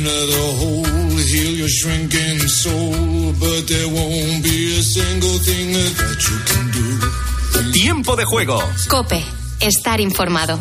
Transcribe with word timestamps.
enter 0.00 0.26
the 0.26 0.46
hole, 0.60 1.18
heal 1.32 1.52
your 1.62 1.68
shrinking 1.68 2.38
soul, 2.48 3.32
but 3.38 3.68
there 3.68 3.88
won't 3.88 4.42
be 4.42 4.78
a 4.78 4.82
single 4.82 5.38
thing 5.44 5.72
that 5.72 6.18
you 6.26 6.36
can 6.48 6.64
do. 6.70 7.72
Tiempo 7.72 8.16
de 8.16 8.24
juego. 8.24 8.58
Cope, 8.88 9.22
estar 9.60 10.00
informado. 10.00 10.58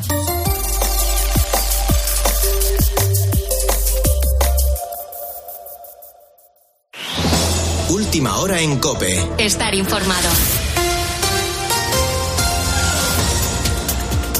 Última 7.90 8.38
hora 8.38 8.62
en 8.62 8.78
Cope. 8.80 9.26
Estar 9.38 9.74
informado. 9.76 10.30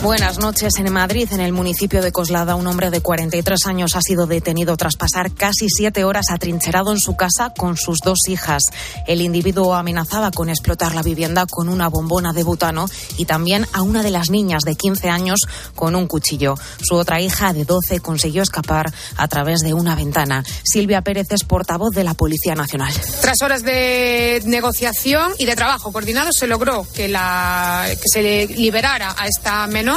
Buenas 0.02 0.40
noches. 0.40 0.76
En 0.78 0.94
Madrid, 0.94 1.28
en 1.34 1.42
el 1.42 1.52
municipio 1.52 2.02
de 2.02 2.14
Coslada, 2.14 2.56
un 2.56 2.66
hombre 2.68 2.90
de 2.90 3.02
43 3.02 3.66
años 3.66 3.98
ha 3.98 4.02
sido 4.02 4.28
detenido 4.28 4.78
tras 4.78 4.96
pasar 4.96 5.34
casi 5.34 5.68
siete 5.68 6.06
horas 6.06 6.28
atrincherado 6.32 6.94
en 6.94 7.00
su 7.00 7.18
casa 7.18 7.50
con 7.50 7.76
sus 7.76 7.98
dos 8.00 8.20
hijas. 8.30 8.64
El 9.08 9.20
individuo 9.20 9.74
amenazaba 9.74 10.32
con 10.32 10.50
explotar 10.50 10.96
la 10.96 11.04
vivienda 11.04 11.46
con 11.46 11.68
una 11.68 11.90
bombona 11.90 12.32
de 12.32 12.44
butano 12.44 12.86
y 13.18 13.26
también 13.26 13.68
a 13.74 13.82
una 13.82 14.02
de 14.02 14.10
las 14.10 14.30
niñas 14.30 14.64
de 14.64 14.76
15 14.76 15.10
años 15.10 15.40
con 15.76 15.96
un 15.96 16.08
cuchillo. 16.08 16.56
Su 16.82 16.96
otra 16.96 17.20
hija 17.20 17.52
de 17.52 17.66
12 17.66 18.00
consiguió 18.00 18.42
escapar 18.42 18.94
a 19.18 19.28
través 19.28 19.60
de 19.60 19.74
una 19.74 19.96
ventana. 19.96 20.46
Silvia 20.64 21.02
Pérez 21.02 21.28
es 21.32 21.44
portavoz 21.44 21.94
de 21.94 22.06
la 22.06 22.14
Policía 22.14 22.56
Nacional. 22.56 22.94
Tras 23.20 23.42
horas 23.42 23.64
de 23.64 24.42
negociación 24.46 25.34
y 25.38 25.46
de 25.46 25.58
trabajo 25.58 25.92
coordinado 25.92 26.32
se 26.32 26.48
logró 26.48 26.88
que, 26.96 27.10
la, 27.10 27.86
que 27.90 28.08
se 28.10 28.48
liberara 28.48 29.14
a 29.18 29.28
esta 29.28 29.68
menor 29.68 29.89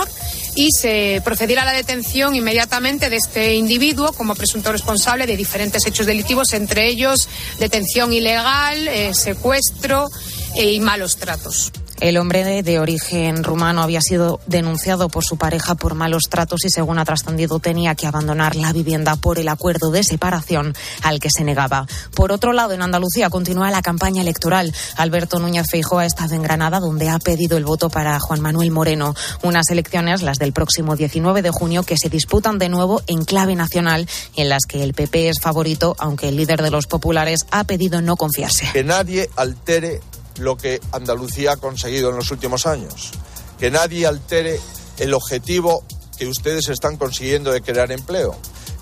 y 0.54 0.68
se 0.70 1.22
procediera 1.24 1.62
a 1.62 1.64
la 1.64 1.72
detención 1.72 2.34
inmediatamente 2.34 3.10
de 3.10 3.16
este 3.16 3.54
individuo 3.54 4.12
como 4.12 4.34
presunto 4.34 4.70
responsable 4.72 5.26
de 5.26 5.36
diferentes 5.36 5.86
hechos 5.86 6.06
delictivos, 6.06 6.52
entre 6.52 6.88
ellos 6.88 7.28
detención 7.58 8.12
ilegal, 8.12 8.88
eh, 8.88 9.14
secuestro 9.14 10.10
eh, 10.54 10.72
y 10.72 10.80
malos 10.80 11.16
tratos. 11.16 11.72
El 12.02 12.16
hombre 12.16 12.64
de 12.64 12.80
origen 12.80 13.44
rumano 13.44 13.80
había 13.80 14.00
sido 14.00 14.40
denunciado 14.48 15.08
por 15.08 15.22
su 15.24 15.36
pareja 15.36 15.76
por 15.76 15.94
malos 15.94 16.24
tratos 16.28 16.64
y, 16.64 16.68
según 16.68 16.98
ha 16.98 17.04
trascendido, 17.04 17.60
tenía 17.60 17.94
que 17.94 18.08
abandonar 18.08 18.56
la 18.56 18.72
vivienda 18.72 19.14
por 19.14 19.38
el 19.38 19.46
acuerdo 19.46 19.92
de 19.92 20.02
separación 20.02 20.74
al 21.02 21.20
que 21.20 21.28
se 21.30 21.44
negaba. 21.44 21.86
Por 22.16 22.32
otro 22.32 22.52
lado, 22.54 22.72
en 22.72 22.82
Andalucía 22.82 23.30
continúa 23.30 23.70
la 23.70 23.82
campaña 23.82 24.20
electoral. 24.20 24.74
Alberto 24.96 25.38
Núñez 25.38 25.66
Feijóo 25.70 26.00
ha 26.00 26.04
estado 26.04 26.34
en 26.34 26.42
Granada, 26.42 26.80
donde 26.80 27.08
ha 27.08 27.20
pedido 27.20 27.56
el 27.56 27.64
voto 27.64 27.88
para 27.88 28.18
Juan 28.18 28.40
Manuel 28.40 28.72
Moreno. 28.72 29.14
Unas 29.44 29.70
elecciones, 29.70 30.22
las 30.22 30.38
del 30.38 30.52
próximo 30.52 30.96
19 30.96 31.40
de 31.40 31.50
junio, 31.50 31.84
que 31.84 31.96
se 31.96 32.08
disputan 32.08 32.58
de 32.58 32.68
nuevo 32.68 33.00
en 33.06 33.24
clave 33.24 33.54
nacional 33.54 34.08
en 34.34 34.48
las 34.48 34.62
que 34.66 34.82
el 34.82 34.94
PP 34.94 35.28
es 35.28 35.40
favorito, 35.40 35.94
aunque 36.00 36.30
el 36.30 36.36
líder 36.36 36.62
de 36.62 36.72
los 36.72 36.88
populares 36.88 37.46
ha 37.52 37.62
pedido 37.62 38.02
no 38.02 38.16
confiarse. 38.16 38.68
Que 38.72 38.82
nadie 38.82 39.30
altere 39.36 40.00
lo 40.38 40.56
que 40.56 40.80
Andalucía 40.92 41.52
ha 41.52 41.56
conseguido 41.56 42.10
en 42.10 42.16
los 42.16 42.30
últimos 42.30 42.66
años. 42.66 43.12
Que 43.58 43.70
nadie 43.70 44.06
altere 44.06 44.60
el 44.98 45.14
objetivo 45.14 45.84
que 46.18 46.26
ustedes 46.26 46.68
están 46.68 46.96
consiguiendo 46.96 47.52
de 47.52 47.62
crear 47.62 47.90
empleo. 47.92 48.36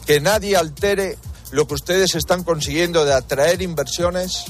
Que 0.07 0.21
nadie 0.21 0.57
altere 0.57 1.19
lo 1.51 1.67
que 1.67 1.75
ustedes 1.75 2.15
están 2.15 2.45
consiguiendo 2.45 3.05
de 3.05 3.15
atraer 3.15 3.63
inversiones 3.63 4.45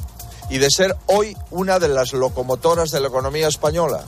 y 0.49 0.59
de 0.59 0.69
ser 0.71 0.97
hoy 1.07 1.37
una 1.51 1.79
de 1.79 1.89
las 1.89 2.13
locomotoras 2.13 2.91
de 2.91 3.01
la 3.01 3.09
economía 3.09 3.49
española. 3.49 4.05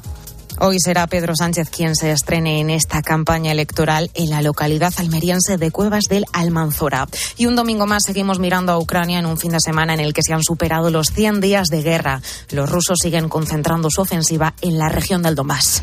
Hoy 0.65 0.77
será 0.79 1.09
Pedro 1.09 1.35
Sánchez 1.35 1.71
quien 1.71 1.97
se 1.97 2.13
estrene 2.13 2.61
en 2.61 2.71
esta 2.71 3.03
campaña 3.03 3.51
electoral 3.51 4.13
en 4.15 4.31
la 4.31 4.43
localidad 4.43 4.95
almeriense 4.97 5.59
de 5.59 5.73
Cuevas 5.73 6.05
del 6.09 6.25
Almanzora. 6.33 7.09
Y 7.37 7.47
un 7.47 7.57
domingo 7.57 7.89
más 7.89 8.05
seguimos 8.05 8.39
mirando 8.39 8.71
a 8.71 8.79
Ucrania 8.79 9.19
en 9.19 9.27
un 9.27 9.39
fin 9.39 9.51
de 9.51 9.59
semana 9.59 9.93
en 9.93 9.99
el 9.99 10.15
que 10.15 10.23
se 10.23 10.33
han 10.33 10.45
superado 10.45 10.89
los 10.89 11.09
100 11.09 11.41
días 11.41 11.67
de 11.67 11.83
guerra. 11.83 12.23
Los 12.53 12.71
rusos 12.71 13.01
siguen 13.03 13.29
concentrando 13.29 13.89
su 13.91 14.03
ofensiva 14.03 14.55
en 14.61 14.79
la 14.79 14.89
región 14.89 15.21
del 15.25 15.35
Donbass. 15.35 15.83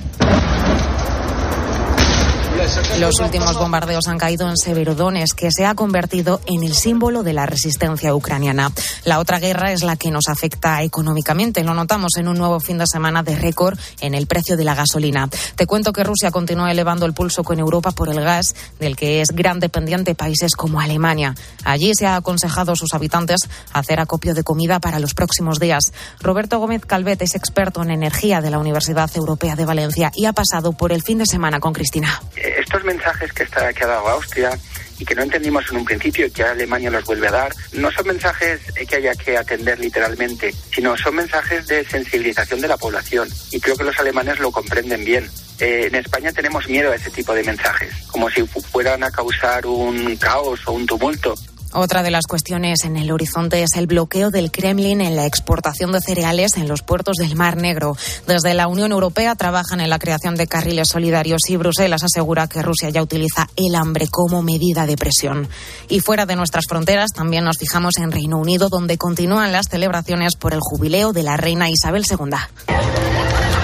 Los 2.99 3.19
últimos 3.21 3.57
bombardeos 3.57 4.07
han 4.07 4.17
caído 4.17 4.49
en 4.49 4.57
Severodonetsk, 4.57 5.37
que 5.37 5.51
se 5.51 5.65
ha 5.65 5.73
convertido 5.73 6.41
en 6.45 6.63
el 6.63 6.73
símbolo 6.73 7.23
de 7.23 7.33
la 7.33 7.45
resistencia 7.45 8.13
ucraniana. 8.13 8.71
La 9.05 9.19
otra 9.19 9.39
guerra 9.39 9.71
es 9.71 9.83
la 9.83 9.95
que 9.95 10.11
nos 10.11 10.27
afecta 10.27 10.83
económicamente. 10.83 11.63
Lo 11.63 11.73
notamos 11.73 12.11
en 12.17 12.27
un 12.27 12.37
nuevo 12.37 12.59
fin 12.59 12.77
de 12.77 12.85
semana 12.85 13.23
de 13.23 13.35
récord 13.35 13.79
en 14.01 14.13
el 14.13 14.27
precio 14.27 14.57
de 14.57 14.65
la 14.65 14.75
gasolina. 14.75 15.29
Te 15.55 15.65
cuento 15.65 15.93
que 15.93 16.03
Rusia 16.03 16.31
continúa 16.31 16.71
elevando 16.71 17.05
el 17.05 17.13
pulso 17.13 17.43
con 17.43 17.57
Europa 17.57 17.91
por 17.91 18.09
el 18.09 18.21
gas, 18.21 18.53
del 18.79 18.95
que 18.95 19.21
es 19.21 19.29
gran 19.31 19.59
dependiente 19.59 20.13
países 20.13 20.55
como 20.55 20.81
Alemania. 20.81 21.35
Allí 21.63 21.93
se 21.95 22.05
ha 22.05 22.17
aconsejado 22.17 22.73
a 22.73 22.75
sus 22.75 22.93
habitantes 22.93 23.39
hacer 23.71 23.99
acopio 23.99 24.33
de 24.33 24.43
comida 24.43 24.79
para 24.79 24.99
los 24.99 25.13
próximos 25.13 25.59
días. 25.59 25.83
Roberto 26.19 26.59
Gómez 26.59 26.85
Calvet 26.85 27.21
es 27.21 27.35
experto 27.35 27.81
en 27.81 27.91
energía 27.91 28.41
de 28.41 28.51
la 28.51 28.59
Universidad 28.59 29.09
Europea 29.15 29.55
de 29.55 29.65
Valencia 29.65 30.11
y 30.13 30.25
ha 30.25 30.33
pasado 30.33 30.73
por 30.73 30.91
el 30.91 31.01
fin 31.01 31.19
de 31.19 31.25
semana 31.25 31.59
con 31.59 31.73
Cristina 31.73 32.21
estos 32.59 32.83
mensajes 32.83 33.31
que, 33.33 33.43
está, 33.43 33.73
que 33.73 33.83
ha 33.83 33.87
dado 33.87 34.07
Austria 34.09 34.51
y 34.99 35.05
que 35.05 35.15
no 35.15 35.23
entendimos 35.23 35.69
en 35.71 35.77
un 35.77 35.85
principio 35.85 36.25
y 36.25 36.31
que 36.31 36.43
Alemania 36.43 36.91
los 36.91 37.05
vuelve 37.05 37.29
a 37.29 37.31
dar, 37.31 37.55
no 37.73 37.89
son 37.91 38.07
mensajes 38.07 38.59
que 38.87 38.95
haya 38.97 39.15
que 39.15 39.37
atender 39.37 39.79
literalmente, 39.79 40.53
sino 40.73 40.95
son 40.97 41.15
mensajes 41.15 41.67
de 41.67 41.85
sensibilización 41.85 42.59
de 42.59 42.67
la 42.67 42.77
población. 42.77 43.29
Y 43.51 43.61
creo 43.61 43.77
que 43.77 43.85
los 43.85 43.97
alemanes 43.97 44.39
lo 44.39 44.51
comprenden 44.51 45.05
bien. 45.05 45.29
Eh, 45.59 45.87
en 45.87 45.95
España 45.95 46.31
tenemos 46.31 46.67
miedo 46.67 46.91
a 46.91 46.95
ese 46.95 47.09
tipo 47.11 47.33
de 47.33 47.43
mensajes, 47.43 47.93
como 48.07 48.29
si 48.29 48.45
fueran 48.45 49.03
a 49.03 49.11
causar 49.11 49.65
un 49.65 50.15
caos 50.17 50.59
o 50.65 50.73
un 50.73 50.85
tumulto. 50.85 51.35
Otra 51.73 52.01
de 52.01 52.09
las 52.09 52.25
cuestiones 52.25 52.83
en 52.83 52.97
el 52.97 53.11
horizonte 53.11 53.61
es 53.61 53.75
el 53.75 53.85
bloqueo 53.85 54.31
del 54.31 54.51
Kremlin 54.51 55.01
en 55.01 55.15
la 55.15 55.25
exportación 55.25 55.91
de 55.91 56.01
cereales 56.01 56.57
en 56.57 56.67
los 56.67 56.81
puertos 56.81 57.17
del 57.17 57.35
Mar 57.35 57.57
Negro. 57.57 57.95
Desde 58.27 58.55
la 58.55 58.67
Unión 58.67 58.91
Europea 58.91 59.35
trabajan 59.35 59.79
en 59.79 59.89
la 59.89 59.99
creación 59.99 60.35
de 60.35 60.47
carriles 60.47 60.89
solidarios 60.89 61.41
y 61.47 61.57
Bruselas 61.57 62.03
asegura 62.03 62.47
que 62.47 62.63
Rusia 62.63 62.89
ya 62.89 63.03
utiliza 63.03 63.49
el 63.55 63.75
hambre 63.75 64.07
como 64.09 64.41
medida 64.41 64.85
de 64.85 64.97
presión. 64.97 65.47
Y 65.87 65.99
fuera 65.99 66.25
de 66.25 66.35
nuestras 66.35 66.65
fronteras 66.67 67.11
también 67.13 67.43
nos 67.43 67.57
fijamos 67.57 67.97
en 67.97 68.11
Reino 68.11 68.37
Unido, 68.37 68.69
donde 68.69 68.97
continúan 68.97 69.51
las 69.51 69.67
celebraciones 69.67 70.35
por 70.35 70.53
el 70.53 70.59
jubileo 70.61 71.13
de 71.13 71.23
la 71.23 71.37
reina 71.37 71.69
Isabel 71.69 72.03
II. 72.09 73.58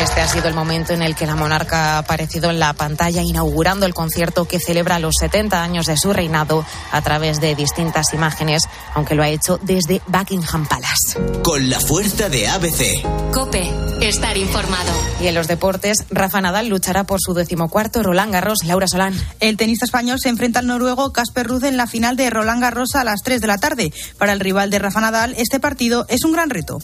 Este 0.00 0.22
ha 0.22 0.26
sido 0.26 0.48
el 0.48 0.54
momento 0.54 0.94
en 0.94 1.02
el 1.02 1.14
que 1.14 1.26
la 1.26 1.36
monarca 1.36 1.96
ha 1.96 1.98
aparecido 1.98 2.48
en 2.48 2.58
la 2.58 2.72
pantalla 2.72 3.20
inaugurando 3.20 3.84
el 3.84 3.92
concierto 3.92 4.46
que 4.46 4.58
celebra 4.58 4.98
los 4.98 5.16
70 5.20 5.62
años 5.62 5.84
de 5.84 5.98
su 5.98 6.14
reinado 6.14 6.64
a 6.90 7.02
través 7.02 7.38
de 7.38 7.54
distintas 7.54 8.14
imágenes, 8.14 8.62
aunque 8.94 9.14
lo 9.14 9.22
ha 9.22 9.28
hecho 9.28 9.58
desde 9.62 10.00
Buckingham 10.06 10.66
Palace. 10.66 11.18
Con 11.44 11.68
la 11.68 11.78
fuerza 11.80 12.30
de 12.30 12.48
ABC. 12.48 13.02
Cope, 13.30 13.70
estar 14.00 14.38
informado. 14.38 14.90
Y 15.20 15.26
en 15.26 15.34
los 15.34 15.48
deportes, 15.48 16.06
Rafa 16.10 16.40
Nadal 16.40 16.68
luchará 16.68 17.04
por 17.04 17.20
su 17.20 17.34
decimocuarto 17.34 18.02
Roland 18.02 18.32
Garros. 18.32 18.64
Laura 18.64 18.88
Solán. 18.88 19.14
El 19.38 19.58
tenista 19.58 19.84
español 19.84 20.18
se 20.18 20.30
enfrenta 20.30 20.60
al 20.60 20.66
noruego 20.66 21.12
Casper 21.12 21.46
Ruud 21.46 21.64
en 21.64 21.76
la 21.76 21.86
final 21.86 22.16
de 22.16 22.30
Roland 22.30 22.62
Garros 22.62 22.94
a 22.94 23.04
las 23.04 23.22
3 23.22 23.42
de 23.42 23.46
la 23.46 23.58
tarde. 23.58 23.92
Para 24.16 24.32
el 24.32 24.40
rival 24.40 24.70
de 24.70 24.78
Rafa 24.78 25.02
Nadal, 25.02 25.34
este 25.36 25.60
partido 25.60 26.06
es 26.08 26.24
un 26.24 26.32
gran 26.32 26.48
reto. 26.48 26.78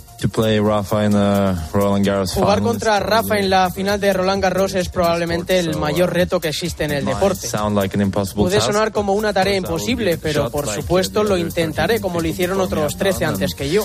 Jugar 2.35 2.61
contra 2.61 3.06
Rafa 3.07 3.39
en 3.39 3.49
la 3.51 3.71
final 3.71 4.01
de 4.01 4.13
Roland 4.13 4.43
Garros 4.43 4.75
es 4.75 4.89
probablemente 4.89 5.59
el 5.59 5.77
mayor 5.77 6.13
reto 6.13 6.41
que 6.41 6.49
existe 6.49 6.85
en 6.85 6.91
el 6.93 7.05
deporte. 7.15 7.47
Puede 8.35 8.61
sonar 8.61 8.93
como 8.93 9.13
una 9.15 9.33
tarea 9.33 9.57
imposible, 9.57 10.19
pero 10.19 10.51
por 10.51 10.67
supuesto 10.69 11.23
lo 11.25 11.37
intentaré, 11.37 12.01
como 12.01 12.21
lo 12.21 12.29
hicieron 12.29 12.61
otros 12.61 12.97
13 12.97 13.25
antes 13.25 13.55
que 13.55 13.71
yo. 13.71 13.85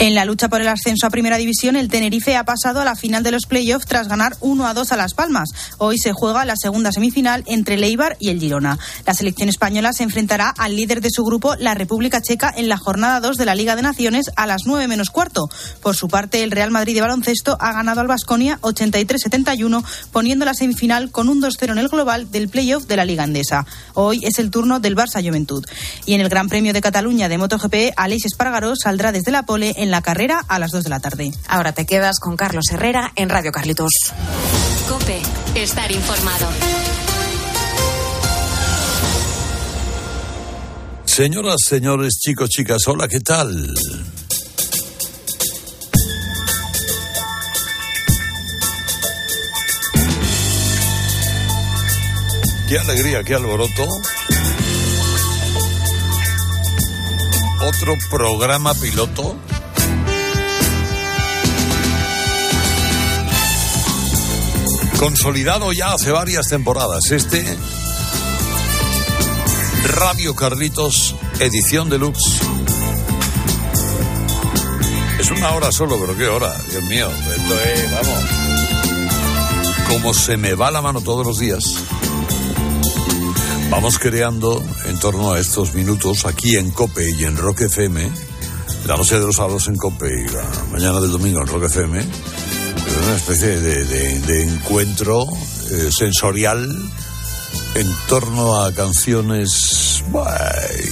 En 0.00 0.14
la 0.14 0.24
lucha 0.24 0.48
por 0.48 0.60
el 0.60 0.68
ascenso 0.68 1.08
a 1.08 1.10
Primera 1.10 1.38
División, 1.38 1.74
el 1.74 1.88
Tenerife 1.88 2.36
ha 2.36 2.44
pasado 2.44 2.80
a 2.80 2.84
la 2.84 2.94
final 2.94 3.24
de 3.24 3.32
los 3.32 3.46
playoffs 3.46 3.84
tras 3.84 4.06
ganar 4.06 4.36
1 4.38 4.64
a 4.64 4.72
2 4.72 4.92
a 4.92 4.96
Las 4.96 5.12
Palmas. 5.12 5.48
Hoy 5.78 5.98
se 5.98 6.12
juega 6.12 6.44
la 6.44 6.54
segunda 6.54 6.92
semifinal 6.92 7.42
entre 7.48 7.74
el 7.74 7.82
Eibar 7.82 8.16
y 8.20 8.28
el 8.28 8.38
Girona. 8.38 8.78
La 9.04 9.14
selección 9.14 9.48
española 9.48 9.92
se 9.92 10.04
enfrentará 10.04 10.50
al 10.56 10.76
líder 10.76 11.00
de 11.00 11.10
su 11.10 11.24
grupo, 11.24 11.56
la 11.56 11.74
República 11.74 12.22
Checa, 12.22 12.54
en 12.56 12.68
la 12.68 12.76
jornada 12.76 13.18
2 13.18 13.38
de 13.38 13.44
la 13.44 13.56
Liga 13.56 13.74
de 13.74 13.82
Naciones 13.82 14.26
a 14.36 14.46
las 14.46 14.66
9 14.66 14.86
menos 14.86 15.10
cuarto. 15.10 15.48
Por 15.82 15.96
su 15.96 16.06
parte, 16.06 16.44
el 16.44 16.52
Real 16.52 16.70
Madrid 16.70 16.94
de 16.94 17.00
baloncesto 17.00 17.56
ha 17.58 17.72
ganado 17.72 18.00
al 18.00 18.06
Basconia 18.06 18.60
83-71, 18.62 19.84
poniendo 20.12 20.44
la 20.44 20.54
semifinal 20.54 21.10
con 21.10 21.28
un 21.28 21.42
2-0 21.42 21.72
en 21.72 21.78
el 21.78 21.88
global 21.88 22.30
del 22.30 22.48
playoff 22.48 22.86
de 22.86 22.96
la 22.96 23.04
Liga 23.04 23.24
Andesa. 23.24 23.66
Hoy 23.94 24.24
es 24.24 24.38
el 24.38 24.52
turno 24.52 24.78
del 24.78 24.94
Barça 24.94 25.26
Juventud. 25.26 25.66
Y 26.06 26.14
en 26.14 26.20
el 26.20 26.28
Gran 26.28 26.48
Premio 26.48 26.72
de 26.72 26.80
Cataluña 26.80 27.28
de 27.28 27.36
MotoGP, 27.36 27.94
Aleix 27.96 28.26
Espargaró 28.26 28.76
saldrá 28.76 29.10
desde 29.10 29.32
la 29.32 29.42
pole 29.42 29.74
en 29.76 29.87
la 29.90 30.02
carrera 30.02 30.44
a 30.48 30.58
las 30.58 30.70
2 30.70 30.84
de 30.84 30.90
la 30.90 31.00
tarde. 31.00 31.32
Ahora 31.48 31.72
te 31.72 31.86
quedas 31.86 32.20
con 32.20 32.36
Carlos 32.36 32.64
Herrera 32.70 33.12
en 33.16 33.28
Radio 33.28 33.52
Carlitos. 33.52 33.92
Cope, 34.88 35.20
estar 35.54 35.90
informado. 35.90 36.48
Señoras, 41.04 41.56
señores, 41.66 42.18
chicos, 42.20 42.48
chicas, 42.48 42.86
hola, 42.86 43.08
¿qué 43.08 43.20
tal? 43.20 43.74
qué 52.68 52.78
alegría, 52.78 53.24
qué 53.24 53.34
alboroto. 53.34 53.88
Otro 57.62 57.94
programa 58.10 58.74
piloto. 58.74 59.36
Consolidado 64.98 65.72
ya 65.72 65.92
hace 65.92 66.10
varias 66.10 66.48
temporadas. 66.48 67.12
Este 67.12 67.44
Radio 69.94 70.34
Carlitos, 70.34 71.14
edición 71.38 71.88
deluxe. 71.88 72.40
Es 75.20 75.30
una 75.30 75.50
hora 75.52 75.70
solo, 75.70 75.98
pero 76.00 76.16
qué 76.16 76.26
hora, 76.26 76.52
Dios 76.70 76.82
mío. 76.84 77.08
Esto 77.10 77.60
es, 77.60 77.90
vamos. 77.92 78.24
Como 79.88 80.14
se 80.14 80.36
me 80.36 80.54
va 80.54 80.70
la 80.72 80.82
mano 80.82 81.00
todos 81.00 81.24
los 81.24 81.38
días. 81.38 81.62
Vamos 83.70 83.98
creando 83.98 84.64
en 84.86 84.98
torno 84.98 85.32
a 85.32 85.38
estos 85.38 85.74
minutos 85.74 86.24
aquí 86.24 86.56
en 86.56 86.70
Cope 86.72 87.08
y 87.10 87.24
en 87.24 87.36
Rock 87.36 87.62
FM, 87.62 88.10
la 88.86 88.96
noche 88.96 89.20
de 89.20 89.26
los 89.26 89.36
sábados 89.36 89.68
en 89.68 89.76
Cope 89.76 90.08
y 90.08 90.28
la 90.28 90.44
mañana 90.72 91.00
del 91.00 91.12
domingo 91.12 91.40
en 91.40 91.46
Rock 91.46 91.64
FM, 91.64 92.04
una 92.96 93.16
especie 93.16 93.60
de, 93.60 94.42
encuentro 94.42 95.24
eh, 95.70 95.90
sensorial 95.96 96.68
en 97.74 97.94
torno 98.08 98.62
a 98.62 98.72
canciones, 98.72 100.02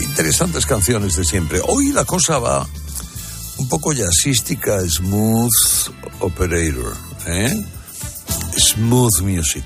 interesantes 0.03 0.67
canciones 0.67 1.17
de 1.17 1.25
siempre. 1.25 1.61
Hoy 1.67 1.93
la 1.93 2.05
cosa 2.05 2.39
va 2.39 2.67
un 3.59 3.69
poco 3.69 3.93
jazzística, 3.93 4.81
smooth 4.89 5.51
operator, 6.21 6.95
¿eh? 7.27 7.65
smooth 8.57 9.21
music, 9.23 9.65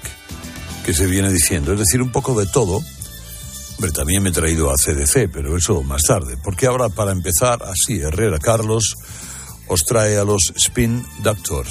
que 0.85 0.95
se 0.95 1.07
viene 1.07 1.33
diciendo, 1.33 1.73
es 1.73 1.79
decir, 1.79 2.03
un 2.03 2.13
poco 2.13 2.39
de 2.39 2.47
todo 2.47 2.83
Hombre, 3.81 3.93
también 3.93 4.23
me 4.23 4.29
he 4.29 4.33
traído 4.33 4.71
a 4.71 4.75
CDC, 4.75 5.31
pero 5.33 5.57
eso 5.57 5.83
más 5.83 6.03
tarde. 6.03 6.37
Porque 6.45 6.67
ahora, 6.67 6.91
para 6.91 7.13
empezar, 7.13 7.63
así, 7.63 7.99
Herrera 7.99 8.39
Carlos 8.39 8.95
os 9.69 9.85
trae 9.85 10.19
a 10.19 10.25
los 10.25 10.53
Spin 10.55 11.03
Doctors. 11.23 11.71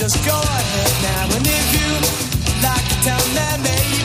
Just 0.00 0.24
go 0.24 0.32
ahead 0.32 1.02
now, 1.02 1.36
and 1.36 1.46
if 1.46 1.66
you 1.76 1.92
like 2.62 2.88
to 2.88 2.94
tell 3.04 3.58
me. 3.62 3.99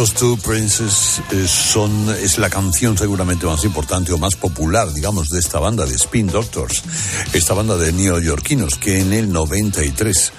Estos 0.00 0.18
Two 0.18 0.38
Princes 0.38 1.20
eh, 1.30 1.46
son, 1.46 2.08
es 2.22 2.38
la 2.38 2.48
canción 2.48 2.96
seguramente 2.96 3.44
más 3.44 3.64
importante 3.64 4.12
o 4.12 4.16
más 4.16 4.34
popular, 4.34 4.90
digamos, 4.94 5.28
de 5.28 5.38
esta 5.38 5.58
banda 5.58 5.84
de 5.84 5.94
Spin 5.94 6.26
Doctors, 6.26 6.82
esta 7.34 7.52
banda 7.52 7.76
de 7.76 7.92
neoyorquinos 7.92 8.76
que 8.76 9.00
en 9.00 9.12
el 9.12 9.30
93 9.30 10.32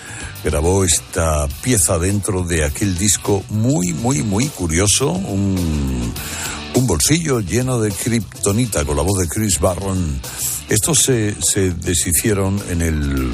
grabó 0.44 0.84
esta 0.84 1.48
pieza 1.62 2.00
dentro 2.00 2.42
de 2.42 2.66
aquel 2.66 2.98
disco 2.98 3.44
muy, 3.50 3.94
muy, 3.94 4.24
muy 4.24 4.48
curioso, 4.48 5.12
un, 5.12 6.12
un 6.74 6.88
bolsillo 6.88 7.40
lleno 7.40 7.80
de 7.80 7.92
kriptonita 7.92 8.84
con 8.84 8.98
la 8.98 9.04
voz 9.04 9.20
de 9.20 9.28
Chris 9.28 9.60
Barron. 9.60 10.20
Estos 10.70 11.04
se, 11.04 11.36
se 11.40 11.70
deshicieron 11.70 12.60
en 12.68 12.82
el 12.82 13.32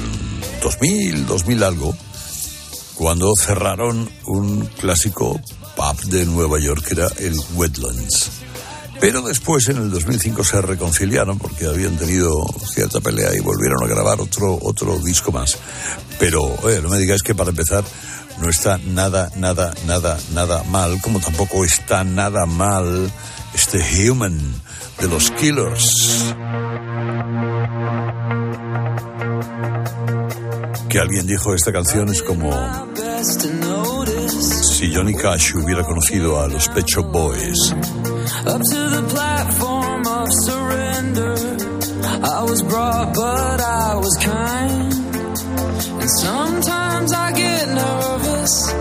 2000, 0.62 1.24
2000 1.24 1.62
algo, 1.62 1.96
cuando 2.96 3.32
cerraron 3.34 4.10
un 4.26 4.66
clásico 4.78 5.40
pub 5.78 6.00
de 6.10 6.26
Nueva 6.26 6.58
York, 6.58 6.84
que 6.84 6.94
era 6.94 7.06
el 7.18 7.38
Wetlands. 7.54 8.30
Pero 9.00 9.22
después, 9.22 9.68
en 9.68 9.76
el 9.76 9.90
2005, 9.90 10.42
se 10.42 10.60
reconciliaron 10.60 11.38
porque 11.38 11.66
habían 11.66 11.96
tenido 11.96 12.44
cierta 12.66 13.00
pelea 13.00 13.30
y 13.36 13.38
volvieron 13.38 13.84
a 13.84 13.86
grabar 13.86 14.20
otro, 14.20 14.58
otro 14.60 14.98
disco 14.98 15.30
más. 15.30 15.56
Pero, 16.18 16.42
oye, 16.62 16.82
no 16.82 16.88
me 16.88 16.98
digáis 16.98 17.22
que 17.22 17.32
para 17.32 17.50
empezar 17.50 17.84
no 18.40 18.50
está 18.50 18.78
nada, 18.78 19.30
nada, 19.36 19.72
nada, 19.86 20.18
nada 20.34 20.64
mal, 20.64 21.00
como 21.00 21.20
tampoco 21.20 21.64
está 21.64 22.02
nada 22.02 22.44
mal 22.46 23.08
este 23.54 23.78
Human 24.10 24.36
de 25.00 25.06
los 25.06 25.30
Killers. 25.30 26.34
Que 30.88 30.98
alguien 30.98 31.26
dijo 31.26 31.54
esta 31.54 31.70
canción 31.70 32.08
es 32.08 32.22
como 32.22 32.50
si 34.78 34.92
Johnny 34.92 35.12
Cash 35.12 35.54
hubiera 35.56 35.82
conocido 35.82 36.40
a 36.40 36.46
los 36.46 36.68
Pecho 36.68 37.02
Boys. 37.02 37.72
Up 38.46 38.62
to 38.70 38.90
the 38.90 39.02
platform 39.08 40.06
of 40.06 40.28
surrender. 40.46 41.34
I 42.22 42.44
was 42.44 42.62
brought, 42.62 43.12
but 43.12 43.60
I 43.60 43.96
was 43.96 44.16
kind. 44.22 44.92
And 46.00 46.10
sometimes 46.20 47.12
I 47.12 47.32
get 47.32 47.68
nervous 47.68 48.72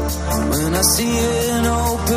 when 0.51 0.75
I 0.75 0.81
see 0.83 1.17
an 1.49 1.65
open 1.65 2.16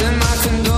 in 0.00 0.18
my 0.18 0.36
condolences 0.42 0.77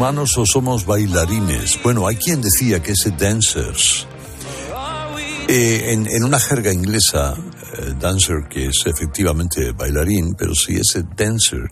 humanos 0.00 0.38
o 0.38 0.46
somos 0.46 0.86
bailarines? 0.86 1.78
Bueno, 1.82 2.08
hay 2.08 2.16
quien 2.16 2.40
decía 2.40 2.80
que 2.80 2.92
ese 2.92 3.10
dancers, 3.10 4.06
eh, 5.46 5.92
en, 5.92 6.06
en 6.06 6.24
una 6.24 6.40
jerga 6.40 6.72
inglesa, 6.72 7.34
eh, 7.36 7.92
dancer, 8.00 8.48
que 8.48 8.68
es 8.68 8.86
efectivamente 8.86 9.72
bailarín, 9.72 10.36
pero 10.38 10.54
si 10.54 10.76
ese 10.76 11.04
dancer, 11.14 11.70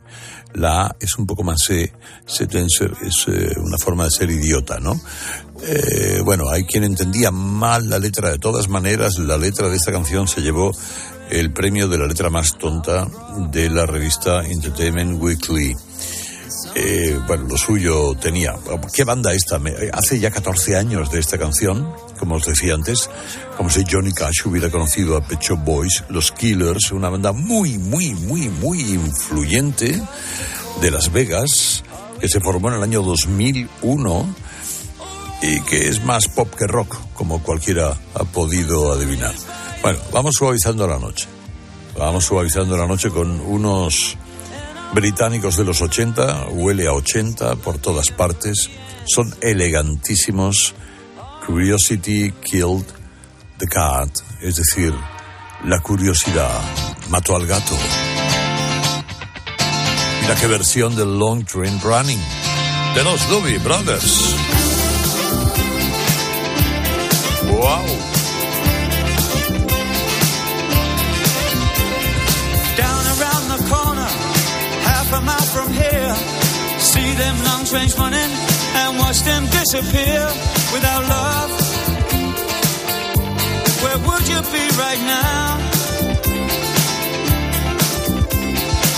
la 0.53 0.83
A 0.83 0.97
es 1.01 1.17
un 1.17 1.25
poco 1.25 1.43
más 1.43 1.63
C, 1.67 1.91
ese 2.29 2.47
dancer 2.47 2.93
es 3.01 3.25
eh, 3.29 3.55
una 3.57 3.79
forma 3.79 4.05
de 4.05 4.11
ser 4.11 4.31
idiota, 4.31 4.79
¿no? 4.79 5.01
Eh, 5.63 6.21
bueno, 6.23 6.51
hay 6.51 6.65
quien 6.65 6.85
entendía 6.85 7.31
mal 7.31 7.89
la 7.89 7.99
letra. 7.99 8.31
De 8.31 8.39
todas 8.39 8.69
maneras, 8.69 9.17
la 9.17 9.39
letra 9.39 9.71
de 9.71 9.77
esta 9.77 9.91
canción 9.91 10.29
se 10.29 10.43
llevó 10.43 10.77
el 11.31 11.51
premio 11.55 11.89
de 11.89 11.97
la 11.97 12.07
letra 12.07 12.29
más 12.29 12.59
tonta 12.59 13.09
de 13.51 13.71
la 13.71 13.87
revista 13.87 14.45
Entertainment 14.45 15.19
Weekly. 15.19 15.88
Eh, 16.75 17.19
bueno, 17.27 17.45
lo 17.49 17.57
suyo 17.57 18.15
tenía. 18.15 18.55
¿Qué 18.93 19.05
banda 19.05 19.33
esta? 19.33 19.61
Hace 19.93 20.19
ya 20.19 20.31
14 20.31 20.77
años 20.77 21.11
de 21.11 21.21
esta 21.21 21.39
canción, 21.39 21.93
como 22.19 22.37
os 22.37 22.45
decía 22.45 22.75
antes, 22.75 23.11
como 23.57 23.71
si 23.71 23.85
Johnny 23.91 24.13
Cash 24.13 24.47
hubiera 24.47 24.71
conocido 24.71 25.17
a 25.17 25.21
Pecho 25.21 25.57
Boys, 25.57 26.05
los 26.09 26.33
Killers, 26.33 26.93
una 26.93 27.09
banda 27.09 27.33
muy, 27.33 27.79
muy, 27.79 28.15
muy, 28.15 28.49
muy 28.49 28.81
influyente 28.81 30.01
de 30.81 30.91
Las 30.91 31.13
Vegas, 31.13 31.83
que 32.21 32.29
se 32.29 32.41
formó 32.41 32.69
en 32.69 32.75
el 32.77 32.83
año 32.83 33.03
2001 33.03 34.35
y 35.43 35.61
que 35.63 35.89
es 35.89 36.05
más 36.05 36.29
pop 36.29 36.53
que 36.55 36.67
rock, 36.67 36.97
como 37.15 37.43
cualquiera 37.43 37.97
ha 38.15 38.25
podido 38.25 38.93
adivinar. 38.93 39.35
Bueno, 39.83 39.99
vamos 40.13 40.35
suavizando 40.37 40.87
la 40.87 40.99
noche. 40.99 41.27
Vamos 41.97 42.25
suavizando 42.25 42.77
la 42.77 42.87
noche 42.87 43.11
con 43.11 43.41
unos 43.41 44.17
británicos 44.93 45.57
de 45.57 45.65
los 45.65 45.81
80, 45.81 46.49
huele 46.49 46.87
a 46.87 46.93
80 46.93 47.57
por 47.57 47.79
todas 47.79 48.11
partes, 48.11 48.71
son 49.07 49.35
elegantísimos. 49.41 50.75
Curiosity 51.47 52.33
killed 52.45 52.85
the 53.59 53.67
cat, 53.67 54.11
es 54.43 54.57
decir, 54.57 54.95
la 55.65 55.81
curiosidad 55.81 56.61
mató 57.09 57.35
al 57.37 57.47
gato. 57.47 57.75
Mira 60.21 60.35
qué 60.35 60.47
versión 60.47 60.95
del 60.95 61.19
Long 61.19 61.45
Train 61.45 61.81
Running 61.81 62.21
de 62.95 63.05
los 63.05 63.29
Doobie 63.29 63.59
Brothers. 63.59 64.35
¡Wow! 67.51 68.18
Half 75.09 75.23
a 75.23 75.25
mile 75.25 75.49
from 75.55 75.73
here. 75.73 76.15
See 76.79 77.15
them 77.15 77.37
long 77.45 77.65
trains 77.65 77.97
running 77.99 78.31
and 78.81 78.99
watch 78.99 79.21
them 79.23 79.47
disappear 79.47 80.27
without 80.73 81.03
love. 81.09 81.51
Where 83.83 83.99
would 83.99 84.29
you 84.29 84.41
be 84.53 84.69
right 84.77 85.01
now? 85.01 85.59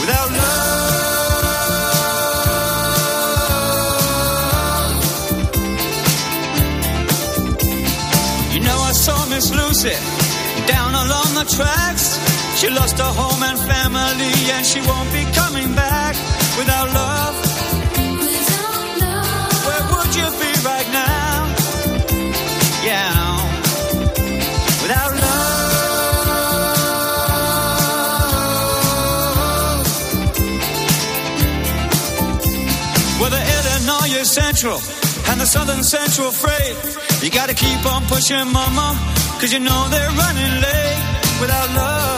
Without 0.00 0.30
love. 0.30 0.70
You 8.54 8.60
know 8.60 8.78
I 8.78 8.92
saw 8.92 9.26
Miss 9.28 9.50
Lucy 9.50 9.96
down 10.66 10.94
along 10.94 11.34
the 11.34 11.44
tracks. 11.56 12.19
She 12.60 12.68
lost 12.68 12.98
her 12.98 13.04
home 13.04 13.42
and 13.42 13.58
family, 13.58 14.32
and 14.52 14.66
she 14.66 14.80
won't 14.82 15.10
be 15.14 15.24
coming 15.32 15.74
back 15.74 16.14
without 16.58 16.92
love. 16.92 17.34
Without 18.20 19.00
love. 19.00 19.64
Where 19.66 19.84
would 19.92 20.12
you 20.14 20.28
be 20.42 20.52
right 20.70 20.88
now? 20.92 21.56
Yeah, 22.84 23.16
without 24.82 25.12
love. 25.24 25.40
Well, 33.20 33.32
Illinois 33.56 34.22
Central 34.24 34.78
and 35.30 35.40
the 35.40 35.46
Southern 35.46 35.82
Central 35.82 36.30
Freight, 36.30 36.76
you 37.22 37.30
gotta 37.30 37.54
keep 37.54 37.86
on 37.86 38.04
pushing, 38.04 38.52
mama, 38.52 38.98
cause 39.40 39.50
you 39.50 39.60
know 39.60 39.88
they're 39.88 40.10
running 40.10 40.60
late 40.60 41.00
without 41.40 41.70
love. 41.74 42.09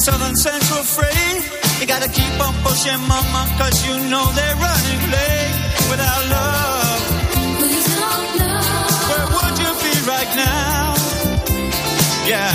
Southern 0.00 0.34
sense 0.34 0.64
Central 0.64 0.82
Freight. 0.82 1.44
You 1.78 1.86
gotta 1.86 2.08
keep 2.08 2.32
on 2.40 2.54
pushing, 2.64 3.00
mama, 3.06 3.42
cause 3.58 3.84
you 3.84 3.92
know 4.08 4.24
they're 4.32 4.56
running 4.56 5.02
late 5.12 5.54
without 5.92 6.22
love. 6.36 7.00
Without 7.60 8.24
love. 8.40 9.08
Where 9.10 9.26
would 9.34 9.56
you 9.60 9.70
be 9.84 9.92
right 10.08 10.32
now? 10.40 10.96
Yeah, 12.32 12.48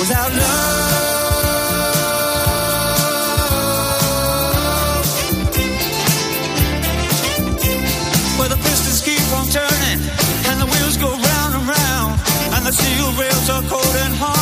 without 0.00 0.30
love. 0.42 1.00
Where 8.38 8.50
the 8.50 8.60
pistons 8.66 9.00
keep 9.00 9.24
on 9.32 9.46
turning 9.48 10.00
and 10.48 10.60
the 10.60 10.66
wheels 10.66 10.96
go 10.98 11.08
round 11.08 11.54
and 11.56 11.66
round 11.72 12.20
and 12.54 12.66
the 12.66 12.72
steel 12.72 13.12
rails 13.16 13.48
are 13.48 13.62
cold 13.62 13.96
and 14.04 14.14
hard 14.14 14.39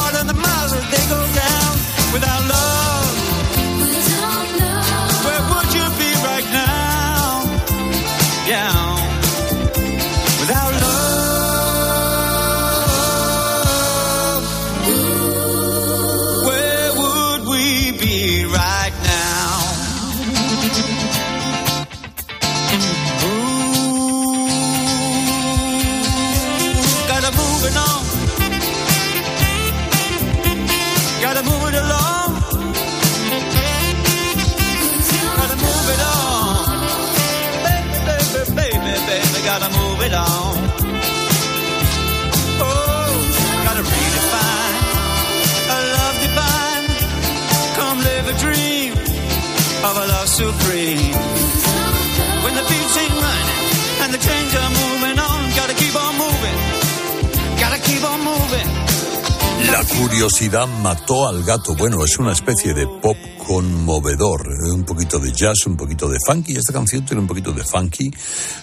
curiosidad 60.39 60.69
mató 60.83 61.27
al 61.27 61.43
gato. 61.43 61.75
Bueno, 61.75 62.05
es 62.05 62.17
una 62.19 62.31
especie 62.31 62.73
de 62.73 62.87
pop 62.87 63.17
conmovedor. 63.45 64.47
Un 64.73 64.85
poquito 64.85 65.19
de 65.19 65.33
jazz, 65.33 65.67
un 65.67 65.77
poquito 65.77 66.09
de 66.09 66.17
funky. 66.25 66.53
Esta 66.53 66.73
canción 66.73 67.05
tiene 67.05 67.23
un 67.23 67.27
poquito 67.27 67.51
de 67.51 67.65
funky. 67.65 68.09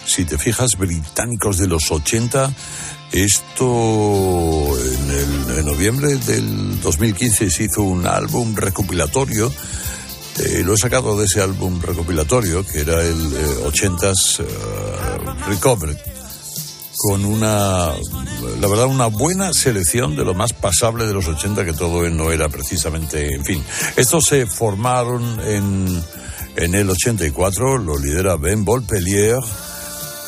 Si 0.05 0.23
te 0.23 0.37
fijas, 0.37 0.77
británicos 0.77 1.57
de 1.57 1.67
los 1.67 1.91
80. 1.91 2.53
Esto 3.11 3.65
en, 4.79 5.57
el, 5.57 5.65
noviembre 5.65 6.15
del 6.15 6.79
2015 6.79 7.49
se 7.49 7.63
hizo 7.65 7.81
un 7.81 8.07
álbum 8.07 8.55
recopilatorio. 8.55 9.51
Eh, 10.37 10.63
lo 10.63 10.75
he 10.75 10.77
sacado 10.77 11.19
de 11.19 11.25
ese 11.25 11.41
álbum 11.41 11.81
recopilatorio 11.81 12.65
que 12.65 12.79
era 12.79 13.01
el 13.01 13.33
eh, 13.33 13.65
80s 13.65 14.39
uh, 14.39 15.49
Recovered 15.49 15.97
con 16.97 17.25
una, 17.25 17.91
la 18.59 18.67
verdad, 18.67 18.85
una 18.85 19.07
buena 19.07 19.53
selección 19.53 20.15
de 20.15 20.23
lo 20.23 20.33
más 20.33 20.53
pasable 20.53 21.05
de 21.05 21.13
los 21.13 21.27
80, 21.27 21.65
que 21.65 21.73
todo 21.73 22.07
no 22.09 22.31
era 22.31 22.49
precisamente, 22.49 23.33
en 23.33 23.43
fin. 23.43 23.63
Estos 23.95 24.25
se 24.25 24.45
formaron 24.45 25.39
en, 25.45 26.03
en 26.55 26.75
el 26.75 26.89
84, 26.89 27.77
lo 27.77 27.97
lidera 27.97 28.35
Ben 28.37 28.65
Volpellier, 28.65 29.39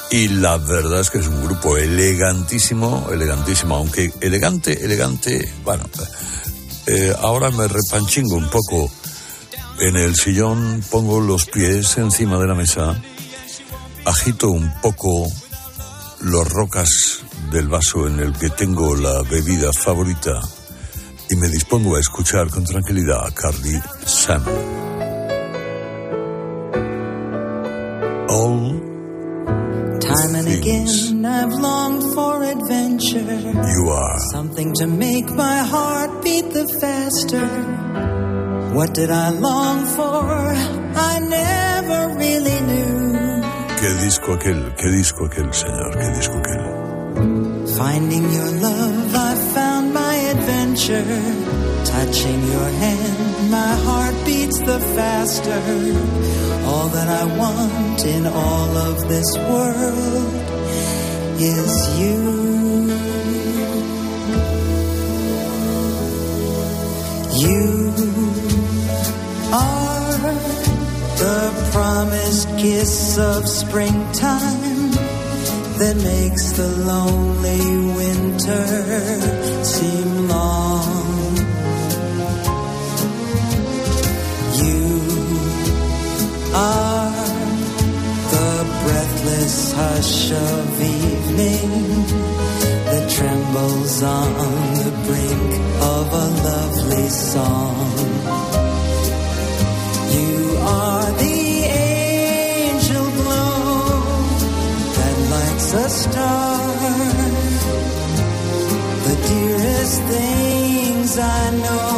y 0.10 0.30
la 0.30 0.58
verdad 0.58 1.02
es 1.02 1.10
que 1.10 1.20
es 1.20 1.28
un 1.28 1.44
grupo 1.44 1.78
elegantísimo, 1.78 3.10
elegantísimo, 3.12 3.76
aunque 3.76 4.14
elegante, 4.22 4.84
elegante, 4.86 5.52
bueno, 5.64 5.84
eh, 6.86 7.14
ahora 7.20 7.52
me 7.52 7.68
repanchingo 7.68 8.36
un 8.36 8.50
poco 8.50 8.90
en 9.80 9.98
el 9.98 10.16
sillón, 10.16 10.84
pongo 10.90 11.20
los 11.20 11.46
pies 11.46 11.98
encima 11.98 12.40
de 12.40 12.48
la 12.48 12.56
mesa, 12.56 13.02
agito 14.06 14.50
un 14.50 14.72
poco 14.82 15.28
los 16.22 16.50
rocas 16.50 17.20
del 17.52 17.68
vaso 17.68 18.08
en 18.08 18.20
el 18.20 18.34
que 18.34 18.50
tengo 18.50 18.96
la 18.96 19.22
bebida 19.24 19.72
favorita 19.74 20.40
y 21.30 21.36
me 21.36 21.48
dispongo 21.50 21.96
a 21.96 22.00
escuchar 22.00 22.50
con 22.50 22.64
tranquilidad 22.64 23.26
a 23.26 23.32
Carly 23.32 23.82
Sam. 24.06 24.44
All 28.30 28.82
Time 30.00 30.36
and 30.36 30.48
again 30.48 31.26
I've 31.26 31.54
longed 31.54 32.14
for 32.14 32.44
adventure. 32.44 33.40
You 33.76 33.90
are. 33.92 34.20
Something 34.32 34.74
to 34.80 34.88
make 34.88 35.30
my 35.32 35.60
heart 35.64 36.24
beat 36.24 36.52
the 36.52 36.68
faster. 36.80 37.48
What 38.74 38.94
did 38.94 39.10
I 39.10 39.30
long 39.30 39.86
for? 39.86 40.54
I 40.96 41.20
never 41.20 42.16
really 42.16 42.60
knew. 42.62 42.98
¿Qué 43.80 43.94
disco 44.06 44.34
aquel? 44.34 44.74
¿Qué 44.76 44.90
disco 44.90 45.26
aquel, 45.26 45.54
señor? 45.54 45.98
¿Qué 45.98 46.10
disco 46.16 46.38
aquel? 46.38 46.87
Finding 47.78 48.32
your 48.32 48.52
love, 48.54 49.16
I 49.16 49.36
found 49.54 49.94
my 49.94 50.16
adventure. 50.34 51.06
Touching 51.86 52.40
your 52.52 52.70
hand, 52.84 53.52
my 53.52 53.74
heart 53.86 54.16
beats 54.26 54.58
the 54.62 54.80
faster. 54.96 55.62
All 56.66 56.88
that 56.90 57.08
I 57.08 57.26
want 57.38 58.04
in 58.04 58.26
all 58.26 58.78
of 58.78 59.08
this 59.08 59.38
world 59.38 60.34
is 61.40 62.00
you. 62.00 62.48
You 67.46 67.94
are 69.54 70.18
the 71.24 71.70
promised 71.72 72.48
kiss 72.58 73.20
of 73.20 73.48
springtime 73.48 74.77
that 75.80 75.96
makes 75.96 76.52
the 76.54 76.68
lonely 76.68 77.62
winter 78.00 78.66
seem 79.64 80.28
long. 80.28 81.36
You 84.64 84.86
are 86.56 87.12
the 88.34 88.54
breathless 88.84 89.74
hush 89.74 90.32
of 90.32 90.82
evening 90.82 91.70
that 92.90 93.10
trembles 93.12 94.02
on 94.02 94.34
the 94.84 94.94
brink 95.06 95.52
of 95.96 96.06
a 96.12 96.28
lovely 96.50 97.10
song. 97.10 98.17
Dearest 109.28 110.02
things 110.04 111.18
I 111.18 111.52
know 111.66 111.90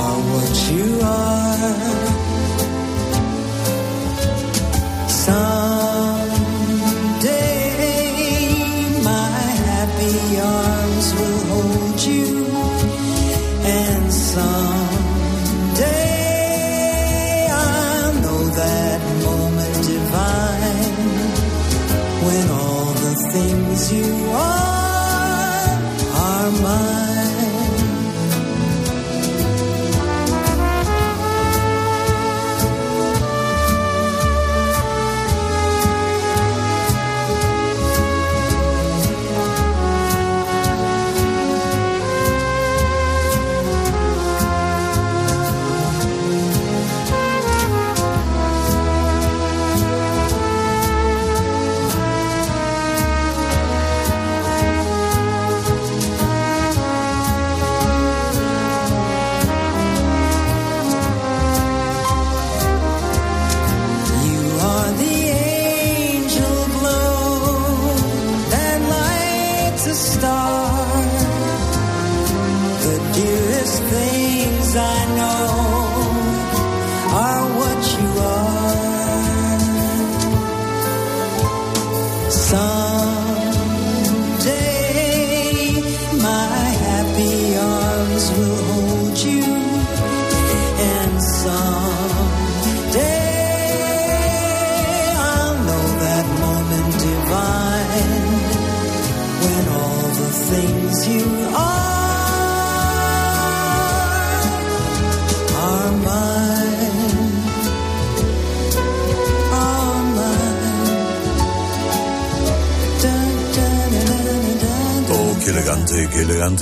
are 0.00 0.18
what 0.30 0.54
you 0.72 0.86
are. 1.02 1.98
Someday 7.18 9.00
my 9.02 9.36
happy 9.68 10.20
arms 10.40 11.06
will 11.18 11.42
hold 11.52 11.98
you, 12.10 12.30
and 13.80 14.04
someday. 14.12 14.68
I'll 17.50 18.14
know 18.24 18.42
that 18.62 19.00
moment 19.26 19.76
divine 19.92 20.96
when 22.26 22.44
all 22.60 22.90
the 23.04 23.14
things 23.32 23.80
you 23.92 24.10
are 24.32 24.57
are 26.60 26.97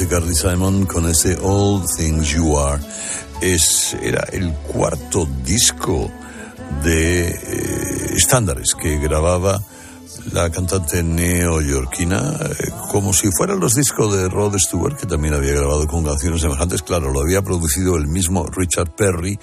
Carly 0.09 0.35
Simon 0.35 0.87
con 0.87 1.09
ese 1.09 1.37
All 1.43 1.83
Things 1.97 2.29
You 2.29 2.59
Are. 2.59 2.83
Es, 3.41 3.95
era 4.01 4.25
el 4.33 4.53
cuarto 4.53 5.29
disco 5.45 6.11
de 6.83 7.29
eh, 7.29 8.15
estándares 8.17 8.75
que 8.75 8.99
grababa 8.99 9.61
la 10.33 10.51
cantante 10.51 11.03
neoyorquina, 11.03 12.39
eh, 12.41 12.71
como 12.91 13.13
si 13.13 13.31
fueran 13.31 13.61
los 13.61 13.75
discos 13.75 14.17
de 14.17 14.29
Rod 14.29 14.57
Stewart, 14.59 14.97
que 14.97 15.07
también 15.07 15.35
había 15.35 15.53
grabado 15.53 15.87
con 15.87 16.05
canciones 16.05 16.41
semejantes. 16.41 16.83
Claro, 16.83 17.11
lo 17.13 17.21
había 17.21 17.43
producido 17.43 17.97
el 17.97 18.07
mismo 18.07 18.47
Richard 18.47 18.95
Perry, 18.95 19.39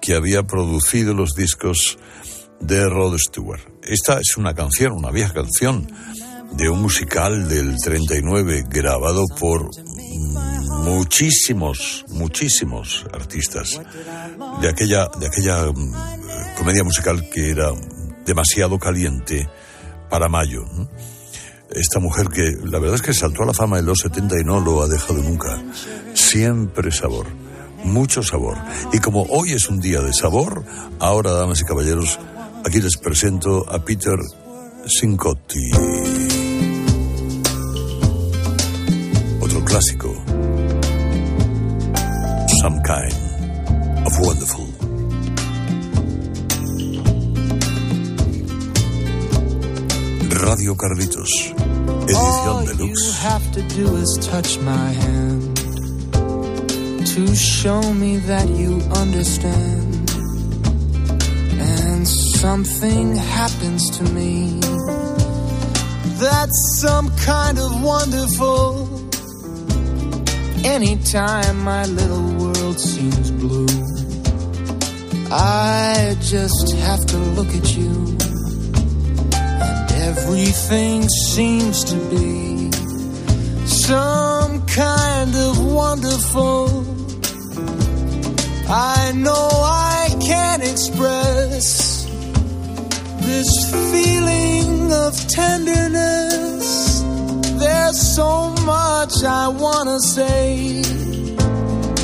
que 0.00 0.14
había 0.14 0.42
producido 0.42 1.14
los 1.14 1.34
discos 1.34 1.98
de 2.60 2.88
Rod 2.88 3.16
Stewart. 3.18 3.60
Esta 3.82 4.20
es 4.20 4.36
una 4.36 4.54
canción, 4.54 4.92
una 4.92 5.10
vieja 5.10 5.32
canción, 5.32 5.90
de 6.52 6.68
un 6.68 6.82
musical 6.82 7.48
del 7.48 7.76
39 7.76 8.64
grabado 8.68 9.24
por 9.38 9.70
muchísimos, 10.84 12.04
muchísimos 12.08 13.06
artistas 13.12 13.80
de 14.60 14.68
aquella, 14.68 15.08
de 15.18 15.26
aquella 15.26 15.66
mm, 15.66 16.56
comedia 16.56 16.84
musical 16.84 17.28
que 17.30 17.50
era 17.50 17.70
demasiado 18.24 18.78
caliente 18.78 19.48
para 20.08 20.28
mayo. 20.28 20.64
Esta 21.70 22.00
mujer 22.00 22.28
que 22.28 22.58
la 22.64 22.78
verdad 22.78 22.96
es 22.96 23.02
que 23.02 23.14
saltó 23.14 23.44
a 23.44 23.46
la 23.46 23.54
fama 23.54 23.78
en 23.78 23.86
los 23.86 24.00
70 24.00 24.40
y 24.40 24.44
no 24.44 24.60
lo 24.60 24.82
ha 24.82 24.88
dejado 24.88 25.22
nunca. 25.22 25.62
Siempre 26.14 26.90
sabor, 26.90 27.26
mucho 27.84 28.22
sabor. 28.22 28.58
Y 28.92 28.98
como 28.98 29.22
hoy 29.24 29.52
es 29.52 29.68
un 29.68 29.80
día 29.80 30.00
de 30.00 30.12
sabor, 30.12 30.64
ahora, 30.98 31.32
damas 31.32 31.60
y 31.60 31.64
caballeros, 31.64 32.18
aquí 32.64 32.80
les 32.80 32.96
presento 32.96 33.70
a 33.70 33.84
Peter 33.84 34.18
Cincotti. 34.86 35.70
Otro 39.40 39.64
clásico. 39.64 40.09
Radio 50.60 50.76
Carlitos, 50.76 51.54
edición 52.06 52.66
deluxe. 52.66 53.02
you 53.06 53.12
have 53.22 53.52
to 53.52 53.62
do 53.74 53.96
is 53.96 54.18
touch 54.30 54.58
my 54.58 54.90
hand 54.90 55.56
to 57.06 57.34
show 57.34 57.80
me 57.94 58.18
that 58.18 58.46
you 58.46 58.78
understand. 58.94 60.10
And 61.58 62.06
something 62.06 63.16
happens 63.16 63.88
to 63.96 64.04
me 64.12 64.60
that's 66.20 66.78
some 66.78 67.08
kind 67.16 67.58
of 67.58 67.82
wonderful. 67.82 68.86
Anytime 70.62 71.64
my 71.64 71.86
little 71.86 72.34
world 72.34 72.78
seems 72.78 73.30
blue, 73.30 73.66
I 75.32 76.18
just 76.20 76.72
have 76.80 77.06
to 77.06 77.16
look 77.16 77.48
at 77.48 77.74
you 77.78 78.09
Everything 80.10 81.08
seems 81.08 81.84
to 81.84 81.94
be 82.10 82.68
some 83.64 84.66
kind 84.66 85.32
of 85.36 85.64
wonderful. 85.64 86.84
I 88.68 89.12
know 89.14 89.48
I 89.62 90.08
can't 90.20 90.64
express 90.64 92.06
this 93.20 93.50
feeling 93.70 94.92
of 94.92 95.14
tenderness. 95.28 97.02
There's 97.60 98.00
so 98.16 98.50
much 98.66 99.22
I 99.22 99.46
wanna 99.46 100.00
say, 100.00 100.82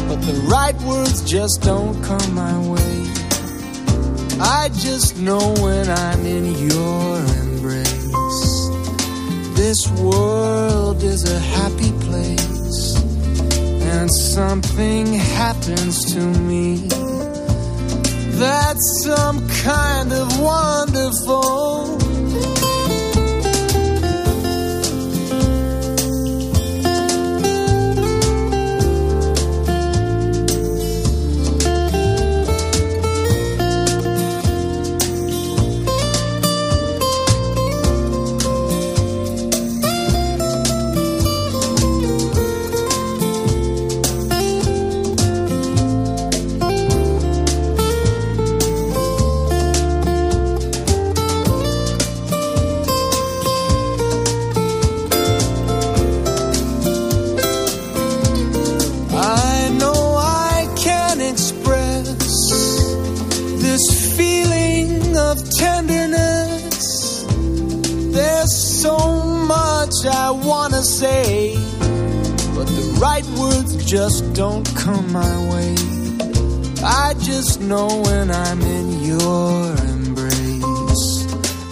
but 0.08 0.20
the 0.28 0.46
right 0.48 0.80
words 0.82 1.28
just 1.28 1.60
don't 1.62 2.00
come 2.04 2.34
my 2.36 2.56
way. 2.68 3.10
I 4.38 4.68
just 4.74 5.18
know 5.18 5.54
when 5.60 5.90
I'm 5.90 6.24
in 6.24 6.70
your 6.70 7.45
this 9.56 9.88
world 9.88 11.02
is 11.02 11.24
a 11.24 11.40
happy 11.40 11.90
place, 12.06 12.96
and 13.92 14.10
something 14.12 15.14
happens 15.14 16.04
to 16.12 16.20
me. 16.20 16.88
That's 18.38 19.04
some 19.04 19.48
kind 19.48 20.12
of 20.12 20.38
wonderful. 20.38 22.05
Just 73.86 74.34
don't 74.34 74.66
come 74.74 75.12
my 75.12 75.38
way. 75.48 75.74
I 76.82 77.14
just 77.20 77.60
know 77.60 77.86
when 77.86 78.32
I'm 78.32 78.60
in 78.60 79.04
your 79.04 79.76
embrace. 79.94 81.26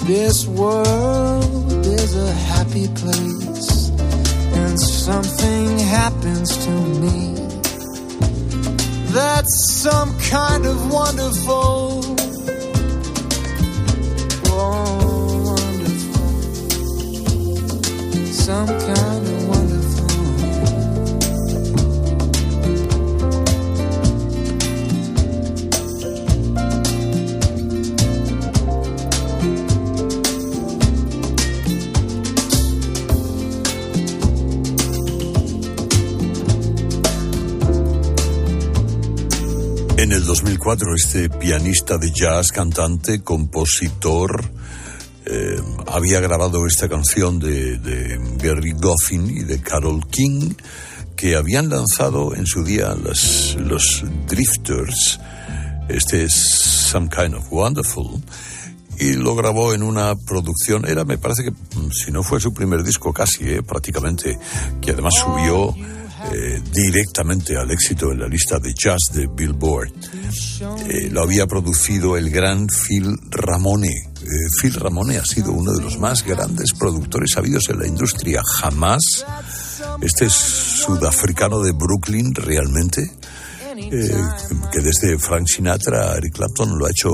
This 0.05 0.46
world 0.46 1.85
is 1.85 2.16
a 2.16 2.33
happy 2.33 2.87
place, 2.94 3.88
and 4.55 4.79
something 4.79 5.79
happens 5.81 6.57
to 6.64 6.70
me. 6.70 7.35
That's 9.11 9.72
some 9.83 10.16
kind 10.20 10.66
of 10.66 10.92
wonderful. 10.92 12.00
Oh, 14.46 15.50
wonderful. 15.50 16.29
Some 18.33 18.68
kind 18.68 19.04
este 40.72 41.29
pianista 41.29 41.98
de 41.98 42.11
jazz, 42.11 42.50
cantante, 42.50 43.22
compositor, 43.22 44.42
eh, 45.27 45.61
había 45.87 46.20
grabado 46.20 46.66
esta 46.66 46.88
canción 46.88 47.38
de, 47.38 48.18
Gary 48.38 48.72
Goffin 48.72 49.29
y 49.29 49.44
de 49.44 49.61
Carol 49.61 50.07
King, 50.09 50.55
que 51.16 51.37
habían 51.37 51.68
lanzado 51.68 52.35
en 52.35 52.46
su 52.46 52.64
día 52.64 52.94
las, 52.94 53.57
los 53.57 54.05
Drifters. 54.27 55.20
Este 55.88 56.24
es 56.24 56.33
Some 56.33 57.11
Kind 57.11 57.35
of 57.35 57.53
Wonderful. 57.53 58.22
Y 58.98 59.12
lo 59.12 59.35
grabó 59.37 59.74
en 59.74 59.83
una 59.83 60.14
producción, 60.16 60.88
era 60.88 61.05
me 61.05 61.18
parece 61.18 61.44
que, 61.44 61.50
mm, 61.50 61.90
si 61.92 62.11
no 62.11 62.22
fue 62.22 62.40
su 62.40 62.55
primer 62.55 62.83
disco 62.83 63.12
casi, 63.12 63.44
eh, 63.44 63.62
prácticamente, 63.62 64.38
que 64.81 64.92
además 64.92 65.12
subió 65.14 65.74
eh, 66.33 66.61
directamente 66.73 67.57
al 67.57 67.71
éxito 67.71 68.11
en 68.11 68.21
la 68.21 68.29
lista 68.29 68.59
de 68.59 68.73
jazz 68.75 69.01
de 69.13 69.27
Billboard. 69.27 69.93
Eh, 70.89 71.11
lo 71.11 71.23
había 71.23 71.47
producido 71.47 72.17
el 72.17 72.31
gran 72.31 72.67
Phil 72.67 73.17
Ramone. 73.31 73.89
Eh, 73.89 74.27
Phil 74.61 74.75
Ramone 74.75 75.19
ha 75.19 75.25
sido 75.25 75.53
uno 75.53 75.73
de 75.73 75.83
los 75.83 75.99
más 75.99 76.25
grandes 76.25 76.73
productores 76.73 77.37
habidos 77.37 77.69
en 77.69 77.79
la 77.79 77.87
industria. 77.87 78.43
Jamás. 78.61 79.25
Este 80.01 80.27
es 80.27 80.33
sudafricano 80.33 81.61
de 81.61 81.73
Brooklyn 81.73 82.35
realmente, 82.35 83.03
que 83.75 84.81
desde 84.81 85.19
Frank 85.19 85.47
Sinatra 85.47 86.13
a 86.13 86.17
Eric 86.17 86.35
Clapton 86.35 86.79
lo 86.79 86.87
ha 86.87 86.91
hecho 86.91 87.11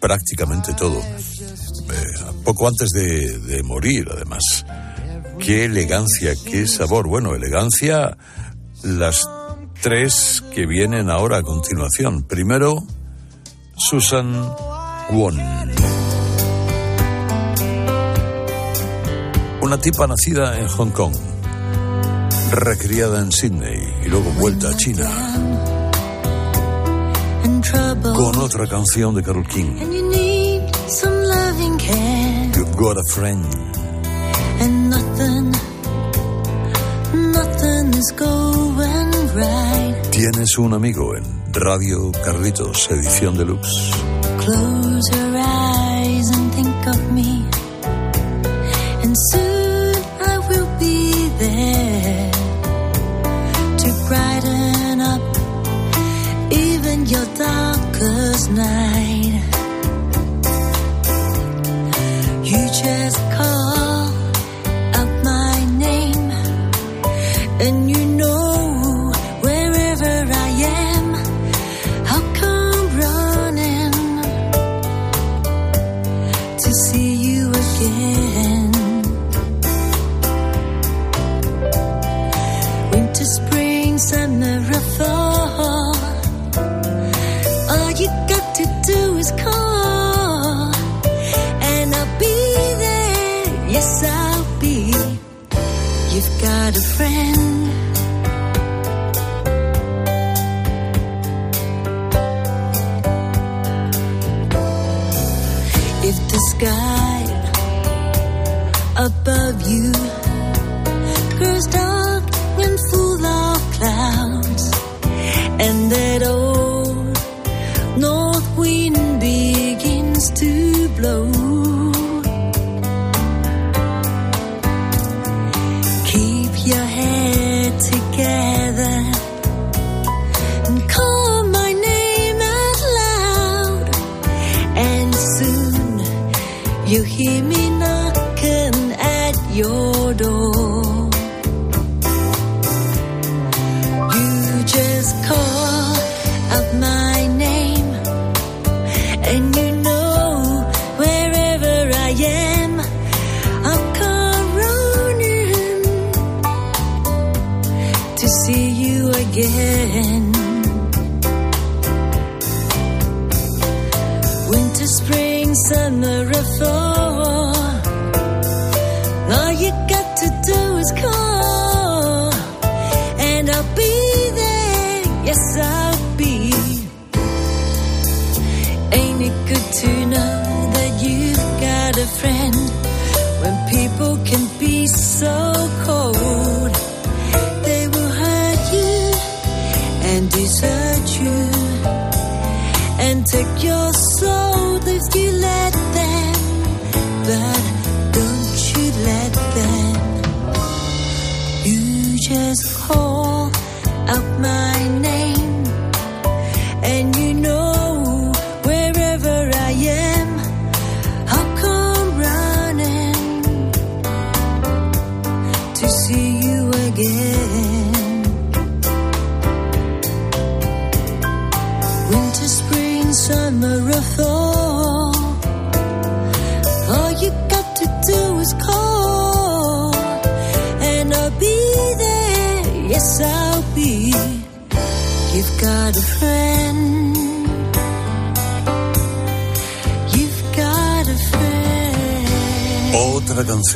prácticamente 0.00 0.74
todo. 0.74 1.00
poco 2.44 2.68
antes 2.68 2.90
de 2.90 3.62
morir, 3.64 4.06
además. 4.12 4.64
Qué 5.38 5.64
elegancia, 5.64 6.34
qué 6.44 6.66
sabor. 6.66 7.06
Bueno, 7.06 7.34
elegancia, 7.34 8.16
las 8.82 9.28
tres 9.82 10.42
que 10.54 10.66
vienen 10.66 11.10
ahora 11.10 11.38
a 11.38 11.42
continuación. 11.42 12.22
Primero, 12.24 12.84
Susan 13.76 14.32
Won. 15.10 15.38
Una 19.60 19.78
tipa 19.78 20.06
nacida 20.06 20.58
en 20.58 20.68
Hong 20.68 20.90
Kong, 20.90 21.14
recriada 22.52 23.20
en 23.20 23.32
Sydney 23.32 23.80
y 24.04 24.08
luego 24.08 24.30
vuelta 24.32 24.70
a 24.70 24.76
China. 24.76 25.10
Con 28.02 28.36
otra 28.38 28.66
canción 28.66 29.14
de 29.14 29.22
Carol 29.22 29.46
King. 29.46 29.74
You've 32.56 32.76
got 32.76 32.96
a 32.96 33.04
friend. 33.04 33.75
And 34.60 34.90
nothing, 34.90 35.52
nothing 37.32 37.94
is 37.94 38.12
going 38.16 39.10
right. 39.34 39.94
Tienes 40.10 40.58
un 40.58 40.72
amigo 40.74 41.14
en 41.16 41.24
Radio 41.52 42.10
Carlitos, 42.24 42.88
edición 42.90 43.36
deluxe. 43.36 43.92
Close 44.38 45.10
your 45.12 45.36
eyes 45.36 46.30
and 46.30 46.52
think 46.54 46.86
of 46.86 47.12
me, 47.12 47.44
and 49.02 49.14
soon 49.32 49.96
I 50.20 50.38
will 50.48 50.68
be 50.78 51.28
there 51.38 52.30
to 53.78 53.88
brighten 54.08 55.00
up 55.00 55.22
even 56.52 57.06
your 57.06 57.26
darkest 57.36 58.50
night. 58.52 59.42
You 62.44 62.68
just 62.68 63.18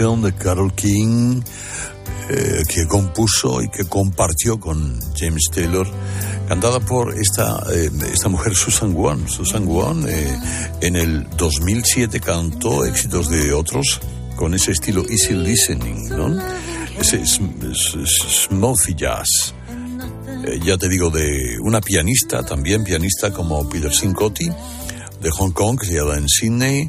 Canción 0.00 0.22
de 0.22 0.32
Carol 0.32 0.72
King 0.74 1.42
eh, 2.30 2.62
que 2.66 2.86
compuso 2.86 3.60
y 3.60 3.68
que 3.68 3.84
compartió 3.84 4.58
con 4.58 4.98
James 5.14 5.50
Taylor, 5.52 5.86
cantada 6.48 6.80
por 6.80 7.12
esta, 7.18 7.62
eh, 7.70 7.90
esta 8.10 8.30
mujer 8.30 8.54
Susan 8.54 8.94
Wong. 8.94 9.28
Susan 9.28 9.66
Wong 9.66 10.06
eh, 10.08 10.38
en 10.80 10.96
el 10.96 11.28
2007 11.36 12.18
cantó 12.18 12.86
éxitos 12.86 13.28
de 13.28 13.52
otros 13.52 14.00
con 14.36 14.54
ese 14.54 14.70
estilo 14.72 15.04
easy 15.10 15.34
listening, 15.34 16.08
¿no? 16.08 16.42
Ese 16.98 17.18
sm- 17.20 17.70
s- 17.70 17.98
s- 18.02 18.46
smoothie 18.48 18.94
jazz. 18.94 19.52
Eh, 20.46 20.60
ya 20.64 20.78
te 20.78 20.88
digo, 20.88 21.10
de 21.10 21.58
una 21.62 21.82
pianista, 21.82 22.42
también 22.42 22.84
pianista 22.84 23.34
como 23.34 23.68
Peter 23.68 23.92
Sincotti, 23.92 24.48
de 25.20 25.30
Hong 25.30 25.50
Kong, 25.52 25.78
llama 25.82 26.14
en 26.16 26.26
Sydney, 26.26 26.88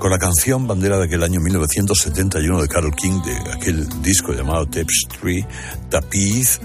con 0.00 0.10
la 0.10 0.18
canción 0.18 0.66
bandera 0.66 0.96
de 0.96 1.04
aquel 1.04 1.22
año 1.22 1.40
1971 1.40 2.62
de 2.62 2.68
Carol 2.68 2.96
King, 2.96 3.20
de 3.22 3.52
aquel 3.52 4.02
disco 4.02 4.32
llamado 4.32 4.64
Tapestry, 4.64 5.46
Tapiz, 5.90 6.58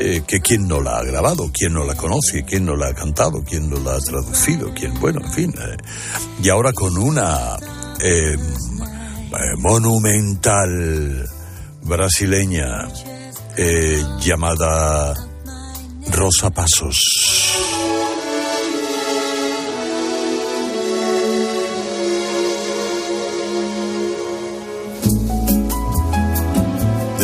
eh, 0.00 0.22
que 0.26 0.40
quién 0.40 0.66
no 0.66 0.80
la 0.80 0.96
ha 0.96 1.04
grabado, 1.04 1.50
quién 1.52 1.74
no 1.74 1.84
la 1.84 1.94
conoce, 1.94 2.42
quién 2.44 2.64
no 2.64 2.74
la 2.74 2.88
ha 2.88 2.94
cantado, 2.94 3.44
quién 3.44 3.68
no 3.68 3.78
la 3.80 3.96
ha 3.96 3.98
traducido, 3.98 4.72
quién, 4.74 4.98
bueno, 4.98 5.20
en 5.22 5.32
fin. 5.32 5.54
eh, 5.58 5.76
y 6.42 6.48
ahora 6.48 6.72
con 6.72 6.96
una 6.96 7.54
eh, 8.00 8.34
eh, 8.34 9.56
monumental 9.58 11.28
brasileña 11.82 12.88
llamada 14.20 15.14
Rosa 16.10 16.48
Pasos. 16.48 18.23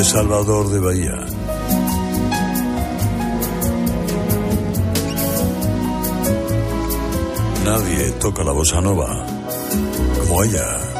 De 0.00 0.06
Salvador 0.06 0.70
de 0.70 0.80
Bahía. 0.80 1.26
Nadie 7.66 8.10
toca 8.12 8.42
la 8.42 8.52
bossa 8.52 8.80
nova 8.80 9.26
como 10.22 10.42
ella. 10.44 10.99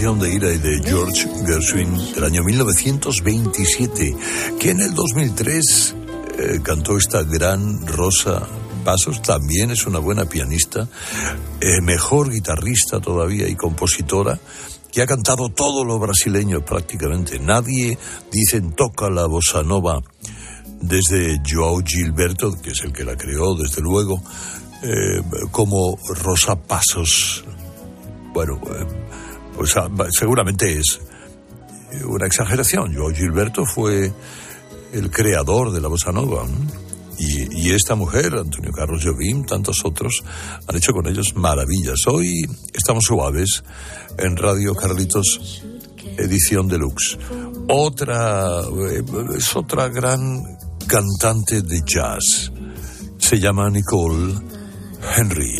Del 0.00 0.08
año 2.24 2.42
1927, 2.42 4.16
que 4.58 4.70
en 4.70 4.80
el 4.80 4.94
2003 4.94 5.94
eh, 6.38 6.60
cantó 6.62 6.96
esta 6.96 7.22
gran 7.22 7.86
Rosa 7.86 8.48
Pasos, 8.82 9.20
también 9.20 9.70
es 9.70 9.86
una 9.86 9.98
buena 9.98 10.24
pianista, 10.24 10.88
eh, 11.60 11.82
mejor 11.82 12.30
guitarrista 12.30 12.98
todavía 12.98 13.46
y 13.46 13.56
compositora, 13.56 14.40
que 14.90 15.02
ha 15.02 15.06
cantado 15.06 15.50
todo 15.50 15.84
lo 15.84 15.98
brasileño 15.98 16.64
prácticamente. 16.64 17.38
Nadie, 17.38 17.98
dicen, 18.32 18.72
toca 18.72 19.10
la 19.10 19.26
bossa 19.26 19.62
nova 19.62 20.00
desde 20.80 21.42
Joao 21.46 21.82
Gilberto, 21.84 22.52
que 22.62 22.70
es 22.70 22.80
el 22.84 22.94
que 22.94 23.04
la 23.04 23.18
creó, 23.18 23.54
desde 23.54 23.82
luego, 23.82 24.22
eh, 24.82 25.20
como 25.50 25.98
Rosa 26.08 26.56
Pasos. 26.56 27.44
Bueno, 28.32 28.58
ah, 29.76 29.88
seguramente 30.10 30.78
es 30.78 31.00
una 32.04 32.26
exageración. 32.26 32.92
Yo, 32.92 33.10
Gilberto 33.10 33.64
fue 33.66 34.12
el 34.92 35.10
creador 35.10 35.72
de 35.72 35.80
la 35.80 35.88
bossa 35.88 36.12
nova. 36.12 36.46
Y, 37.18 37.70
esta 37.70 37.94
mujer, 37.94 38.34
Antonio 38.34 38.72
Carlos 38.72 39.04
Jobim, 39.04 39.44
tantos 39.44 39.84
otros, 39.84 40.22
han 40.66 40.76
hecho 40.76 40.92
con 40.92 41.06
ellos 41.06 41.36
maravillas. 41.36 41.98
Hoy 42.06 42.46
estamos 42.72 43.04
suaves 43.04 43.62
en 44.16 44.38
Radio 44.38 44.74
Carlitos, 44.74 45.62
edición 46.16 46.66
deluxe. 46.66 47.18
Otra, 47.68 48.62
eh, 48.62 49.04
es 49.36 49.54
otra 49.54 49.88
gran 49.88 50.42
cantante 50.86 51.60
de 51.60 51.82
jazz. 51.84 52.50
Se 53.18 53.38
llama 53.38 53.68
Nicole 53.68 54.34
Henry. 55.14 55.58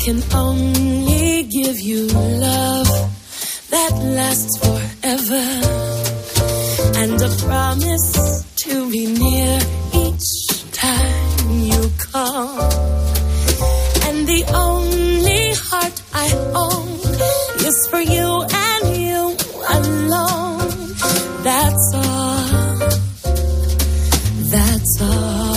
Can 0.00 0.22
only 0.34 1.42
give 1.42 1.78
you 1.78 2.06
love 2.06 2.88
that 3.68 3.92
lasts 4.18 4.56
forever 4.64 5.46
and 7.00 7.20
a 7.20 7.30
promise 7.44 8.42
to 8.56 8.90
be 8.90 9.06
near 9.06 9.60
each 9.92 10.72
time 10.72 11.50
you 11.50 11.90
call. 11.98 12.62
And 14.08 14.26
the 14.26 14.42
only 14.54 15.52
heart 15.68 15.96
I 16.14 16.28
own 16.54 16.88
is 17.68 17.86
for 17.90 18.00
you 18.00 18.28
and 18.68 18.96
you 19.04 19.36
alone. 19.68 20.94
That's 21.42 21.86
all. 21.94 22.48
That's 24.54 25.02
all. 25.02 25.50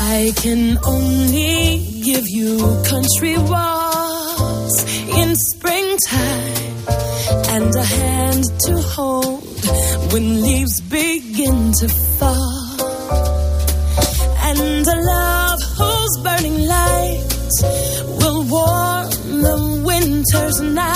I 0.00 0.32
can 0.36 0.78
only 0.84 1.89
give 2.20 2.28
you 2.28 2.58
country 2.84 3.38
walks 3.38 4.84
in 5.20 5.34
springtime 5.36 6.76
and 7.48 7.74
a 7.74 7.84
hand 7.84 8.44
to 8.58 8.76
hold 8.94 9.42
when 10.12 10.42
leaves 10.42 10.80
begin 10.82 11.72
to 11.72 11.88
fall. 12.18 12.76
And 14.48 14.86
a 14.86 14.98
love 15.14 15.60
whose 15.78 16.14
burning 16.22 16.66
light 16.66 17.24
will 18.20 18.42
warm 18.54 19.10
the 19.44 19.82
winter's 19.86 20.60
night. 20.60 20.89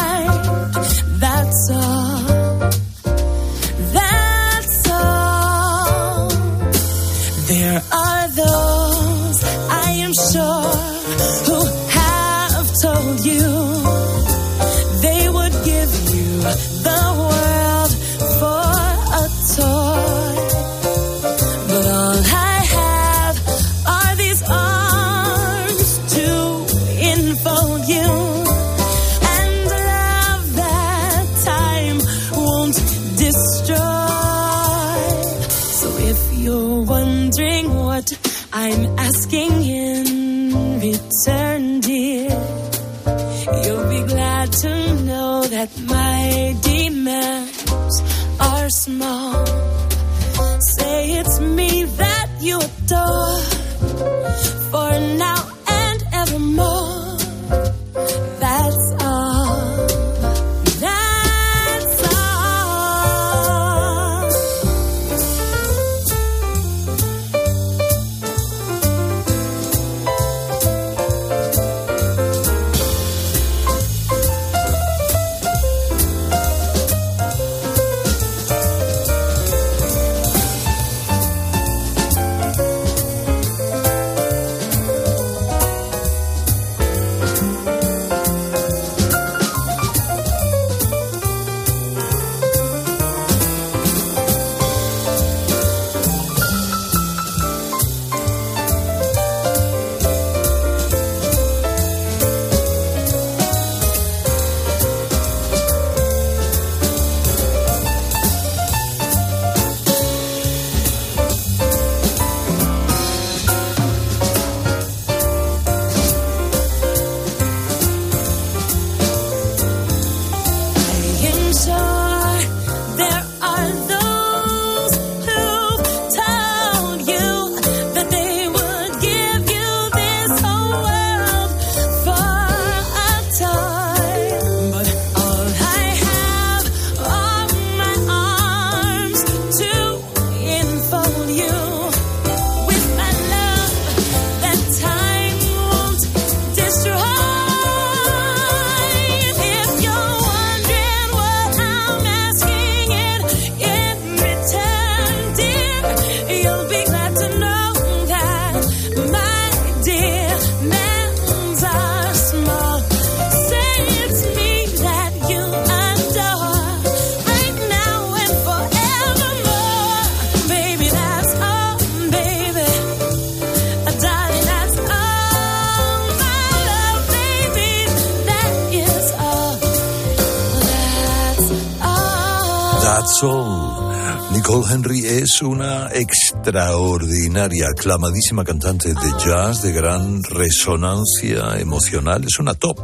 Es 185.34 185.42
una 185.42 185.90
extraordinaria, 185.92 187.66
aclamadísima 187.66 188.44
cantante 188.44 188.90
de 188.90 189.12
jazz 189.24 189.62
de 189.62 189.72
gran 189.72 190.22
resonancia 190.22 191.58
emocional. 191.58 192.22
Es 192.22 192.38
una 192.38 192.54
top. 192.54 192.78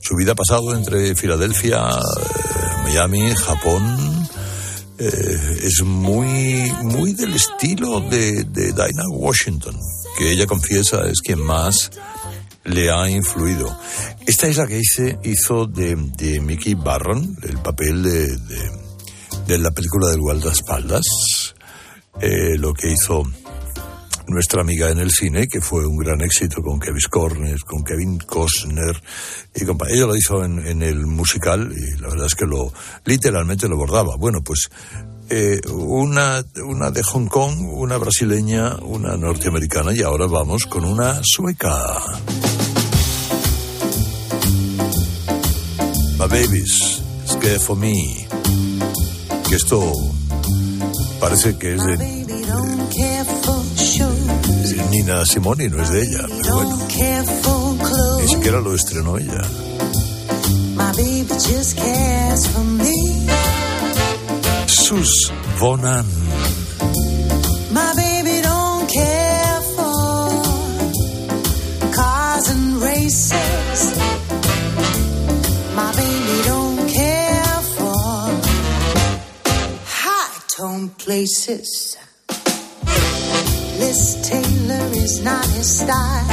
Su 0.00 0.14
vida 0.14 0.32
ha 0.32 0.34
pasado 0.36 0.76
entre 0.76 1.16
Filadelfia, 1.16 1.88
eh, 1.88 2.82
Miami, 2.84 3.34
Japón. 3.34 4.28
Eh, 4.98 5.60
es 5.64 5.82
muy, 5.82 6.72
muy 6.82 7.14
del 7.14 7.34
estilo 7.34 8.00
de, 8.00 8.44
de 8.44 8.66
Dinah 8.66 9.08
Washington, 9.10 9.76
que 10.18 10.30
ella 10.30 10.46
confiesa 10.46 11.04
es 11.08 11.20
quien 11.20 11.40
más 11.40 11.90
le 12.62 12.92
ha 12.92 13.10
influido. 13.10 13.76
Esta 14.24 14.46
es 14.46 14.56
la 14.56 14.68
que 14.68 14.78
hice, 14.78 15.18
hizo 15.24 15.66
de, 15.66 15.96
de 15.96 16.40
Mickey 16.40 16.74
Barron, 16.74 17.36
el 17.42 17.58
papel 17.58 18.04
de, 18.04 18.36
de, 18.36 18.70
de 19.48 19.58
la 19.58 19.72
película 19.72 20.08
del 20.10 20.20
guardaespaldas, 20.20 21.02
eh, 22.20 22.56
lo 22.58 22.74
que 22.74 22.90
hizo 22.92 23.22
nuestra 24.30 24.62
amiga 24.62 24.90
en 24.90 24.98
el 24.98 25.10
cine, 25.10 25.46
que 25.48 25.60
fue 25.60 25.86
un 25.86 25.96
gran 25.96 26.20
éxito 26.22 26.62
con 26.62 26.78
Kevin 26.78 27.00
Costner, 27.10 27.58
con 27.64 27.82
Kevin 27.82 28.18
Costner 28.18 29.00
y. 29.54 29.88
Ella 29.90 30.06
lo 30.06 30.16
hizo 30.16 30.44
en, 30.44 30.82
el 30.82 31.06
musical 31.06 31.72
y 31.76 32.00
la 32.00 32.08
verdad 32.08 32.26
es 32.26 32.34
que 32.34 32.46
lo 32.46 32.72
literalmente 33.04 33.68
lo 33.68 33.76
bordaba. 33.76 34.16
Bueno, 34.16 34.42
pues 34.42 34.70
eh, 35.28 35.60
una, 35.68 36.44
una 36.64 36.90
de 36.90 37.02
Hong 37.02 37.26
Kong, 37.26 37.58
una 37.72 37.96
brasileña, 37.98 38.76
una 38.76 39.16
norteamericana 39.16 39.92
y 39.94 40.02
ahora 40.02 40.26
vamos 40.26 40.66
con 40.66 40.84
una 40.84 41.20
sueca. 41.22 41.76
My 46.18 46.26
babies, 46.26 47.02
scared 47.26 47.60
for 47.60 47.76
me. 47.76 48.28
Que 49.48 49.56
esto 49.56 49.92
parece 51.20 51.56
que 51.56 51.74
es 51.74 51.84
de, 51.84 51.96
de 51.96 52.30
Nina 54.90 55.24
Simone, 55.26 55.68
no 55.68 55.82
es 55.82 55.90
de 55.90 56.02
ella, 56.02 56.26
pero 56.42 56.56
bueno, 56.56 56.78
ni 58.22 58.28
siquiera 58.28 58.60
lo 58.60 58.74
estrenó 58.74 59.18
ella. 59.18 59.42
My 60.74 60.92
baby 60.96 61.28
just 61.28 61.76
cares 61.76 62.48
for 62.48 62.64
me. 62.64 63.26
Sus 64.66 65.30
Bonan. 65.58 66.19
Places. 81.10 81.96
Liz 83.80 84.02
Taylor 84.22 84.86
is 85.04 85.20
not 85.24 85.44
his 85.56 85.80
style, 85.80 86.30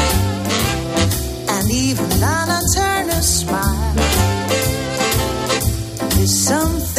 and 1.49 1.71
even 1.71 2.07
Lana 2.21 2.59
Turner's 2.75 3.27
smile 3.41 3.95
is 6.21 6.31
something 6.45 6.96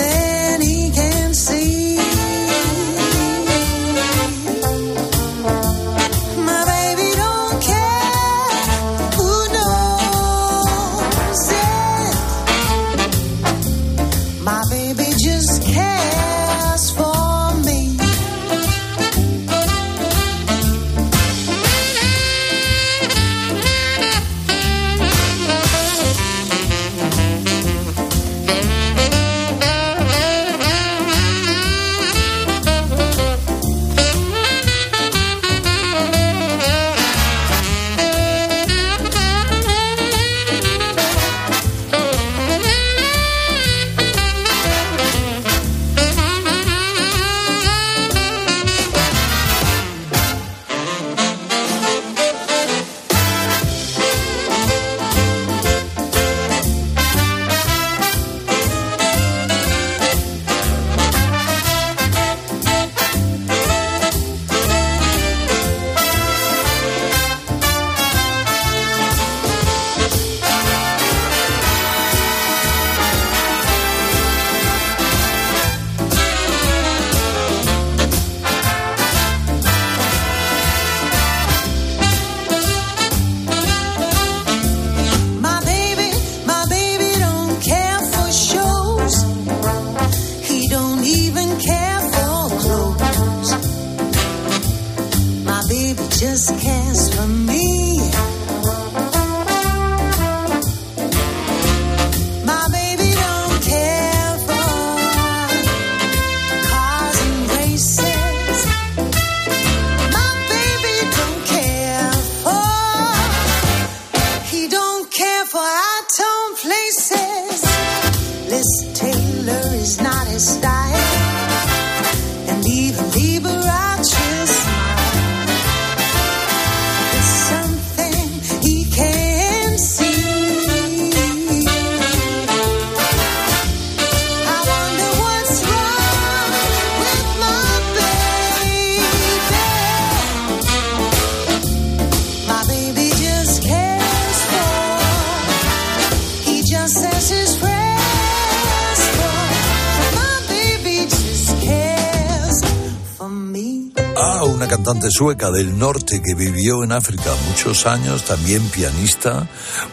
cantante 154.88 155.10
sueca 155.10 155.50
del 155.50 155.78
norte 155.78 156.22
que 156.22 156.34
vivió 156.34 156.82
en 156.82 156.92
África 156.92 157.30
muchos 157.46 157.84
años, 157.84 158.24
también 158.24 158.66
pianista, 158.70 159.46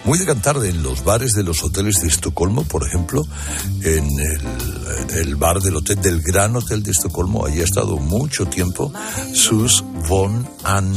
muy 0.05 0.17
de 0.17 0.25
cantar 0.25 0.55
en 0.63 0.83
los 0.83 1.03
bares 1.03 1.33
de 1.33 1.43
los 1.43 1.61
hoteles 1.65 1.95
de 1.95 2.07
Estocolmo, 2.07 2.63
por 2.63 2.87
ejemplo, 2.87 3.27
en 3.83 4.05
el, 4.05 5.17
el 5.17 5.35
bar 5.35 5.59
del 5.59 5.75
hotel 5.75 6.01
del 6.01 6.21
Gran 6.21 6.55
Hotel 6.55 6.81
de 6.81 6.91
Estocolmo, 6.91 7.45
allí 7.45 7.59
ha 7.59 7.65
estado 7.65 7.97
mucho 7.97 8.45
tiempo 8.45 8.93
Sus 9.33 9.83
von 10.07 10.47
Ann. 10.63 10.95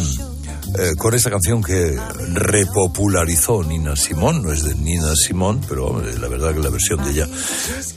Eh, 0.78 0.94
con 0.96 1.14
esa 1.14 1.30
canción 1.30 1.62
que 1.62 1.98
repopularizó 2.34 3.64
Nina 3.64 3.96
Simón, 3.96 4.42
no 4.42 4.52
es 4.52 4.62
de 4.62 4.74
Nina 4.74 5.14
Simón, 5.16 5.60
pero 5.66 5.86
hombre, 5.86 6.16
la 6.18 6.28
verdad 6.28 6.52
que 6.52 6.60
la 6.60 6.68
versión 6.68 7.02
de 7.02 7.10
ella 7.10 7.26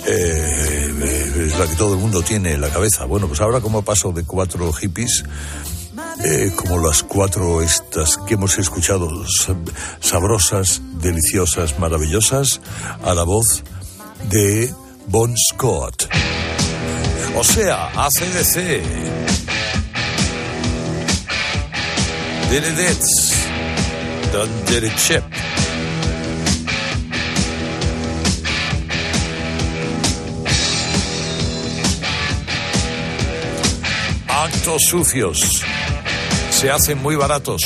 eh, 0.08 1.46
es 1.48 1.60
la 1.60 1.68
que 1.68 1.76
todo 1.76 1.94
el 1.94 2.00
mundo 2.00 2.24
tiene 2.24 2.54
en 2.54 2.62
la 2.62 2.70
cabeza. 2.70 3.06
Bueno, 3.06 3.28
pues 3.28 3.42
ahora 3.42 3.60
como 3.60 3.84
paso 3.84 4.14
de 4.14 4.24
cuatro 4.24 4.72
hippies 4.72 5.26
eh, 6.24 6.52
como 6.56 6.78
las 6.78 7.04
cuatro 7.04 7.62
estas 7.62 8.18
que 8.18 8.36
hemos 8.36 8.58
escuchado, 8.60 9.10
sabrosas, 10.00 10.82
deliciosas, 10.94 11.80
maravillosas, 11.80 12.62
a 13.04 13.14
la 13.14 13.24
voz 13.24 13.64
de 14.30 14.74
Bon 15.08 15.34
Scott. 15.38 16.08
O 17.36 17.44
sea, 17.44 17.88
ACDC. 17.96 18.82
Benedetz. 22.52 23.32
Danderechep. 24.34 25.24
Actos 34.28 34.82
sucios 34.90 35.64
se 36.62 36.70
hacen 36.70 37.02
muy 37.02 37.16
baratos. 37.16 37.64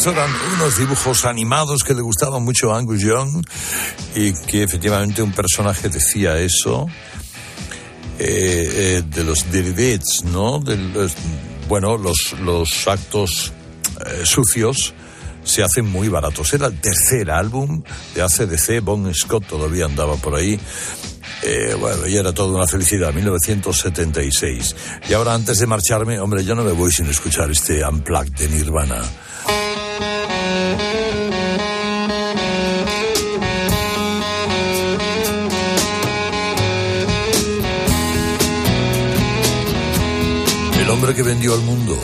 Estos 0.00 0.14
eran 0.14 0.30
unos 0.54 0.78
dibujos 0.78 1.26
animados 1.26 1.84
que 1.84 1.92
le 1.92 2.00
gustaban 2.00 2.42
mucho 2.42 2.72
a 2.72 2.78
Angus 2.78 3.02
Young 3.02 3.44
y 4.14 4.32
que 4.32 4.62
efectivamente 4.62 5.20
un 5.20 5.32
personaje 5.32 5.90
decía 5.90 6.38
eso 6.38 6.86
eh, 8.18 8.22
eh, 8.98 9.02
de 9.06 9.24
los 9.24 9.52
derivatives, 9.52 10.24
¿no? 10.24 10.58
De 10.58 10.78
los, 10.78 11.12
bueno, 11.68 11.98
los, 11.98 12.34
los 12.40 12.88
actos 12.88 13.52
eh, 14.06 14.22
sucios 14.24 14.94
se 15.44 15.62
hacen 15.62 15.86
muy 15.86 16.08
baratos. 16.08 16.54
Era 16.54 16.68
el 16.68 16.80
tercer 16.80 17.30
álbum 17.30 17.82
de 18.14 18.22
ACDC, 18.22 18.82
Bon 18.82 19.14
Scott 19.14 19.48
todavía 19.48 19.84
andaba 19.84 20.16
por 20.16 20.34
ahí. 20.34 20.58
Eh, 21.42 21.76
bueno, 21.78 22.06
y 22.06 22.16
era 22.16 22.32
toda 22.32 22.56
una 22.56 22.66
felicidad, 22.66 23.12
1976. 23.12 24.76
Y 25.10 25.12
ahora, 25.12 25.34
antes 25.34 25.58
de 25.58 25.66
marcharme, 25.66 26.18
hombre, 26.20 26.42
yo 26.42 26.54
no 26.54 26.64
me 26.64 26.72
voy 26.72 26.90
sin 26.90 27.04
escuchar 27.10 27.50
este 27.50 27.84
Unplugged 27.84 28.32
de 28.32 28.48
Nirvana. 28.48 29.02
Que 41.14 41.22
vendió 41.22 41.54
al 41.54 41.62
mundo. 41.62 41.98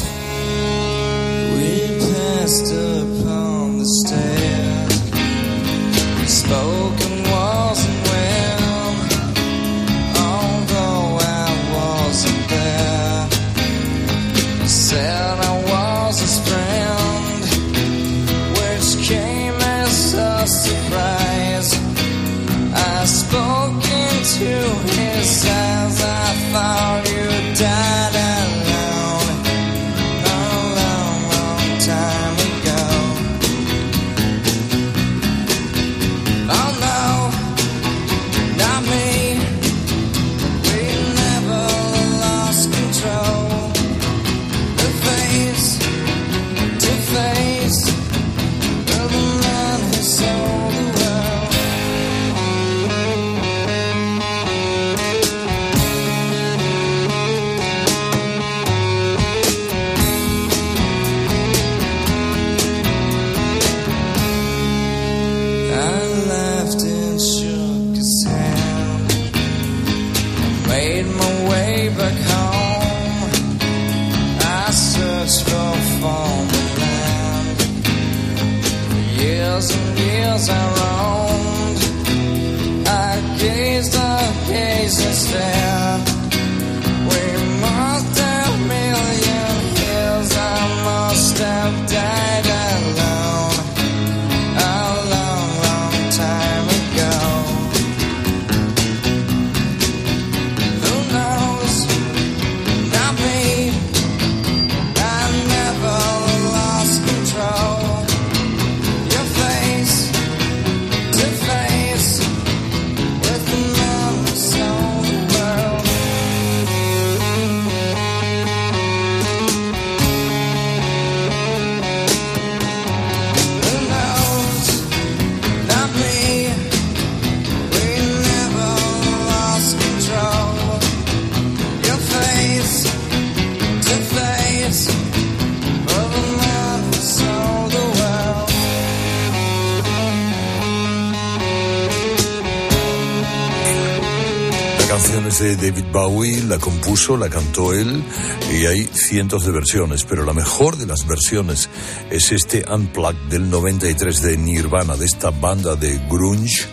De 145.41 145.55
David 145.57 145.85
Bowie, 145.93 146.43
la 146.45 146.59
compuso, 146.59 147.15
la 147.17 147.29
cantó 147.29 147.75
él 147.75 148.03
y 148.51 148.65
hay 148.65 148.85
cientos 148.85 149.45
de 149.45 149.53
versiones, 149.53 150.05
pero 150.05 150.25
la 150.25 150.33
mejor 150.33 150.79
de 150.79 150.87
las 150.87 151.07
versiones 151.07 151.69
es 152.11 152.33
este 152.33 152.65
Unplugged 152.73 153.29
del 153.29 153.51
93 153.51 154.23
de 154.23 154.37
Nirvana, 154.39 154.97
de 154.97 155.05
esta 155.05 155.31
banda 155.31 155.77
de 155.77 155.99
grunge, 156.09 156.65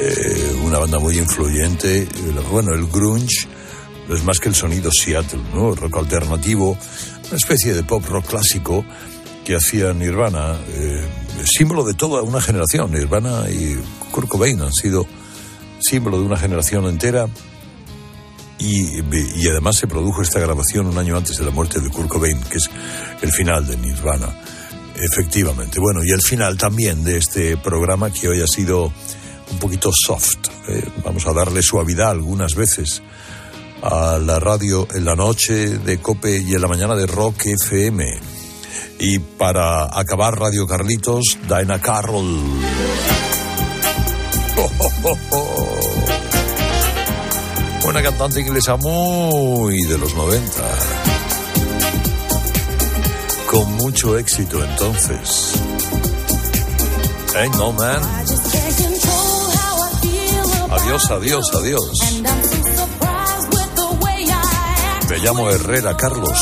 eh, 0.00 0.60
una 0.64 0.78
banda 0.78 0.98
muy 0.98 1.16
influyente. 1.18 2.08
Bueno, 2.50 2.74
el 2.74 2.86
grunge 2.88 3.46
no 4.08 4.14
es 4.14 4.24
más 4.24 4.38
que 4.38 4.48
el 4.48 4.54
sonido 4.54 4.90
Seattle, 4.92 5.40
¿no? 5.54 5.74
rock 5.74 5.98
alternativo, 5.98 6.78
una 7.28 7.36
especie 7.36 7.74
de 7.74 7.82
pop 7.82 8.04
rock 8.06 8.26
clásico 8.26 8.84
que 9.44 9.54
hacía 9.54 9.92
Nirvana, 9.92 10.56
eh, 10.74 11.06
símbolo 11.44 11.84
de 11.84 11.94
toda 11.94 12.22
una 12.22 12.40
generación. 12.40 12.90
Nirvana 12.90 13.48
y 13.48 13.78
Kurt 14.10 14.28
Cobain 14.28 14.60
han 14.60 14.72
sido 14.72 15.06
símbolo 15.80 16.18
de 16.18 16.24
una 16.24 16.36
generación 16.36 16.86
entera 16.86 17.28
y, 18.58 19.00
además 19.48 19.76
se 19.76 19.86
produjo 19.86 20.22
esta 20.22 20.40
grabación 20.40 20.86
un 20.86 20.98
año 20.98 21.16
antes 21.16 21.38
de 21.38 21.44
la 21.44 21.50
muerte 21.50 21.80
de 21.80 21.90
Kurt 21.90 22.08
Cobain, 22.08 22.40
que 22.44 22.58
es 22.58 22.70
el 23.22 23.30
final 23.30 23.66
de 23.66 23.76
Nirvana. 23.76 24.28
Efectivamente. 24.96 25.78
Bueno, 25.78 26.00
y 26.02 26.10
el 26.10 26.22
final 26.22 26.56
también 26.56 27.04
de 27.04 27.18
este 27.18 27.56
programa 27.56 28.10
que 28.10 28.28
hoy 28.28 28.40
ha 28.40 28.46
sido 28.46 28.92
un 29.52 29.58
poquito 29.60 29.90
soft. 29.92 30.48
¿eh? 30.68 30.82
vamos 31.04 31.26
a 31.26 31.32
darle 31.32 31.62
suavidad 31.62 32.10
algunas 32.10 32.54
veces 32.54 33.02
a 33.82 34.18
la 34.18 34.38
radio 34.38 34.86
en 34.94 35.04
la 35.04 35.14
noche 35.14 35.78
de 35.78 35.98
Cope 35.98 36.38
y 36.38 36.54
en 36.54 36.60
la 36.60 36.68
mañana 36.68 36.94
de 36.94 37.06
Rock 37.06 37.46
FM. 37.46 38.04
Y 38.98 39.18
para 39.18 39.98
acabar 39.98 40.38
Radio 40.38 40.66
Carlitos, 40.66 41.38
Diana 41.46 41.80
Carroll. 41.80 42.40
una 47.88 48.02
cantante 48.02 48.40
inglesa 48.40 48.76
muy 48.76 49.82
de 49.84 49.98
los 49.98 50.14
90. 50.14 50.52
Con 53.50 53.72
mucho 53.76 54.18
éxito 54.18 54.64
entonces. 54.64 55.52
Hey, 57.34 57.48
no 57.56 57.72
man. 57.72 58.02
Adiós, 60.70 61.10
adiós, 61.10 61.44
adiós. 61.54 62.45
Me 65.16 65.22
llamo 65.22 65.50
Herrera 65.50 65.96
Carlos. 65.96 66.38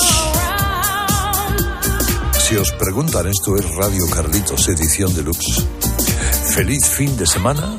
Si 2.41 2.57
os 2.57 2.73
preguntan, 2.73 3.29
esto 3.29 3.55
es 3.57 3.65
Radio 3.77 4.05
Carlitos, 4.13 4.67
edición 4.67 5.15
deluxe. 5.15 5.65
Feliz 6.57 6.89
fin 6.89 7.17
de 7.17 7.25
semana 7.25 7.79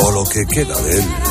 o 0.00 0.10
lo 0.10 0.24
que 0.24 0.46
queda 0.46 0.74
de 0.80 1.00
él. 1.00 1.27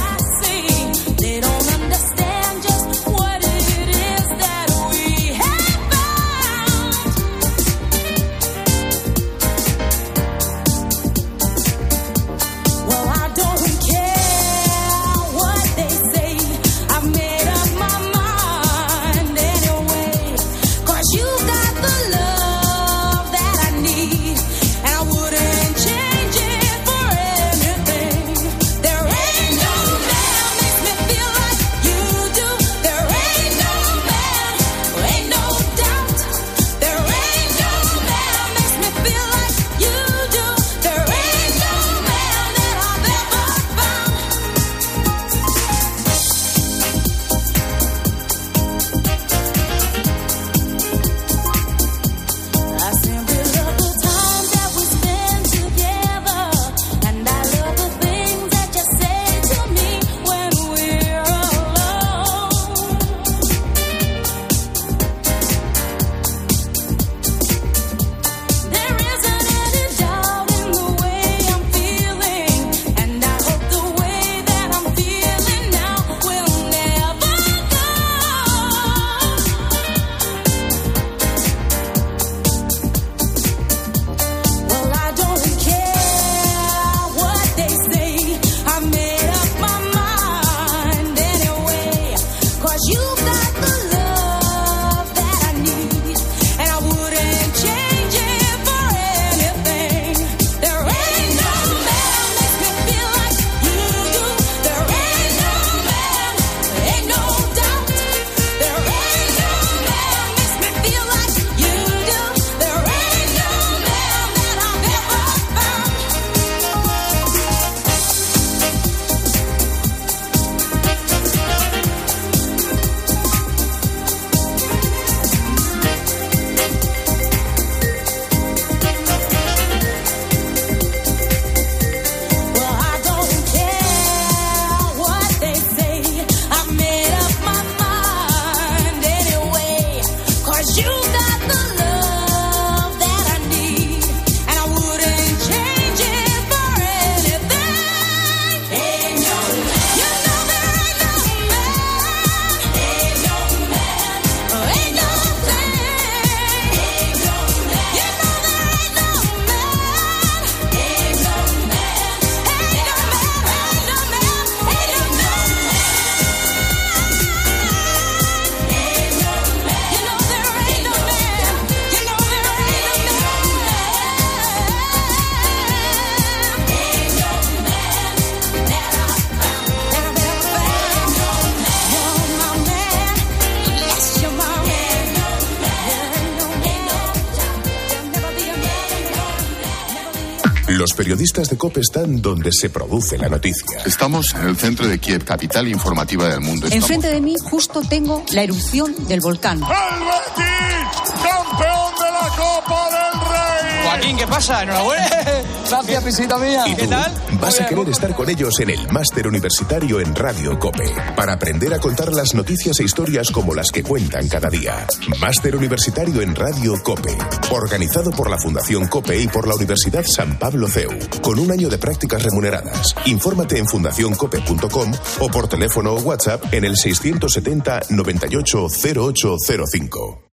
Periodistas 191.27 191.49
de 191.49 191.57
COPE 191.57 191.81
están 191.81 192.21
donde 192.21 192.51
se 192.51 192.69
produce 192.69 193.17
la 193.17 193.27
noticia. 193.27 193.79
Estamos 193.85 194.33
en 194.35 194.47
el 194.47 194.55
centro 194.55 194.87
de 194.87 194.97
Kiev, 194.99 195.25
capital 195.25 195.67
informativa 195.67 196.29
del 196.29 196.41
mundo. 196.41 196.67
Enfrente 196.71 197.09
de 197.09 197.19
mí 197.19 197.35
justo 197.43 197.81
tengo 197.81 198.23
la 198.31 198.43
erupción 198.43 198.95
del 199.07 199.19
volcán. 199.19 199.57
¡El 199.57 199.67
Betis! 199.67 201.11
¡Campeón 201.23 201.93
de 201.99 202.11
la 202.11 202.29
Copa 202.37 202.89
del 202.91 203.19
Rey! 203.29 203.83
Joaquín, 203.83 204.17
¿qué 204.17 204.27
pasa? 204.27 204.63
Enhorabuena. 204.63 205.26
Gracias, 205.69 206.03
pisita 206.03 206.37
mía. 206.37 206.63
¿Y 206.67 206.75
¿Qué 206.75 206.87
tal? 206.87 207.13
Vas 207.41 207.59
a 207.59 207.65
querer 207.65 207.89
estar 207.89 208.15
con 208.15 208.29
ellos 208.29 208.59
en 208.59 208.69
el 208.69 208.87
máster 208.89 209.27
universitario 209.27 209.99
en 209.99 210.15
Radio 210.15 210.57
COPE 210.57 210.91
para 211.15 211.33
aprender 211.33 211.73
a 211.73 211.79
contar 211.79 212.13
las 212.13 212.33
noticias 212.33 212.79
e 212.79 212.83
historias 212.83 213.31
como 213.31 213.53
las 213.53 213.69
que 213.69 213.83
cuentan 213.83 214.27
cada 214.27 214.49
día. 214.49 214.87
Máster 215.19 215.55
universitario 215.55 216.21
en 216.21 216.35
Radio 216.35 216.75
COPE, 216.83 217.17
organizado 217.51 218.11
por 218.11 218.29
la 218.29 218.37
Fundación 218.37 218.87
COPE 218.87 219.21
y 219.21 219.27
por 219.27 219.47
la 219.47 219.55
Universidad 219.55 220.05
San 220.05 220.39
Pablo 220.39 220.67
CEU, 220.67 220.91
con 221.21 221.37
un 221.39 221.51
año 221.51 221.69
de 221.69 221.77
prácticas 221.77 222.23
remuneradas. 222.23 222.95
Infórmate 223.05 223.57
en 223.57 223.67
fundacioncope.com 223.67 224.91
o 225.19 225.27
por 225.29 225.47
teléfono 225.47 225.93
o 225.93 225.99
WhatsApp 225.99 226.53
en 226.53 226.65
el 226.65 226.77
670 226.77 227.81
98 227.89 228.67
0805. 228.67 230.26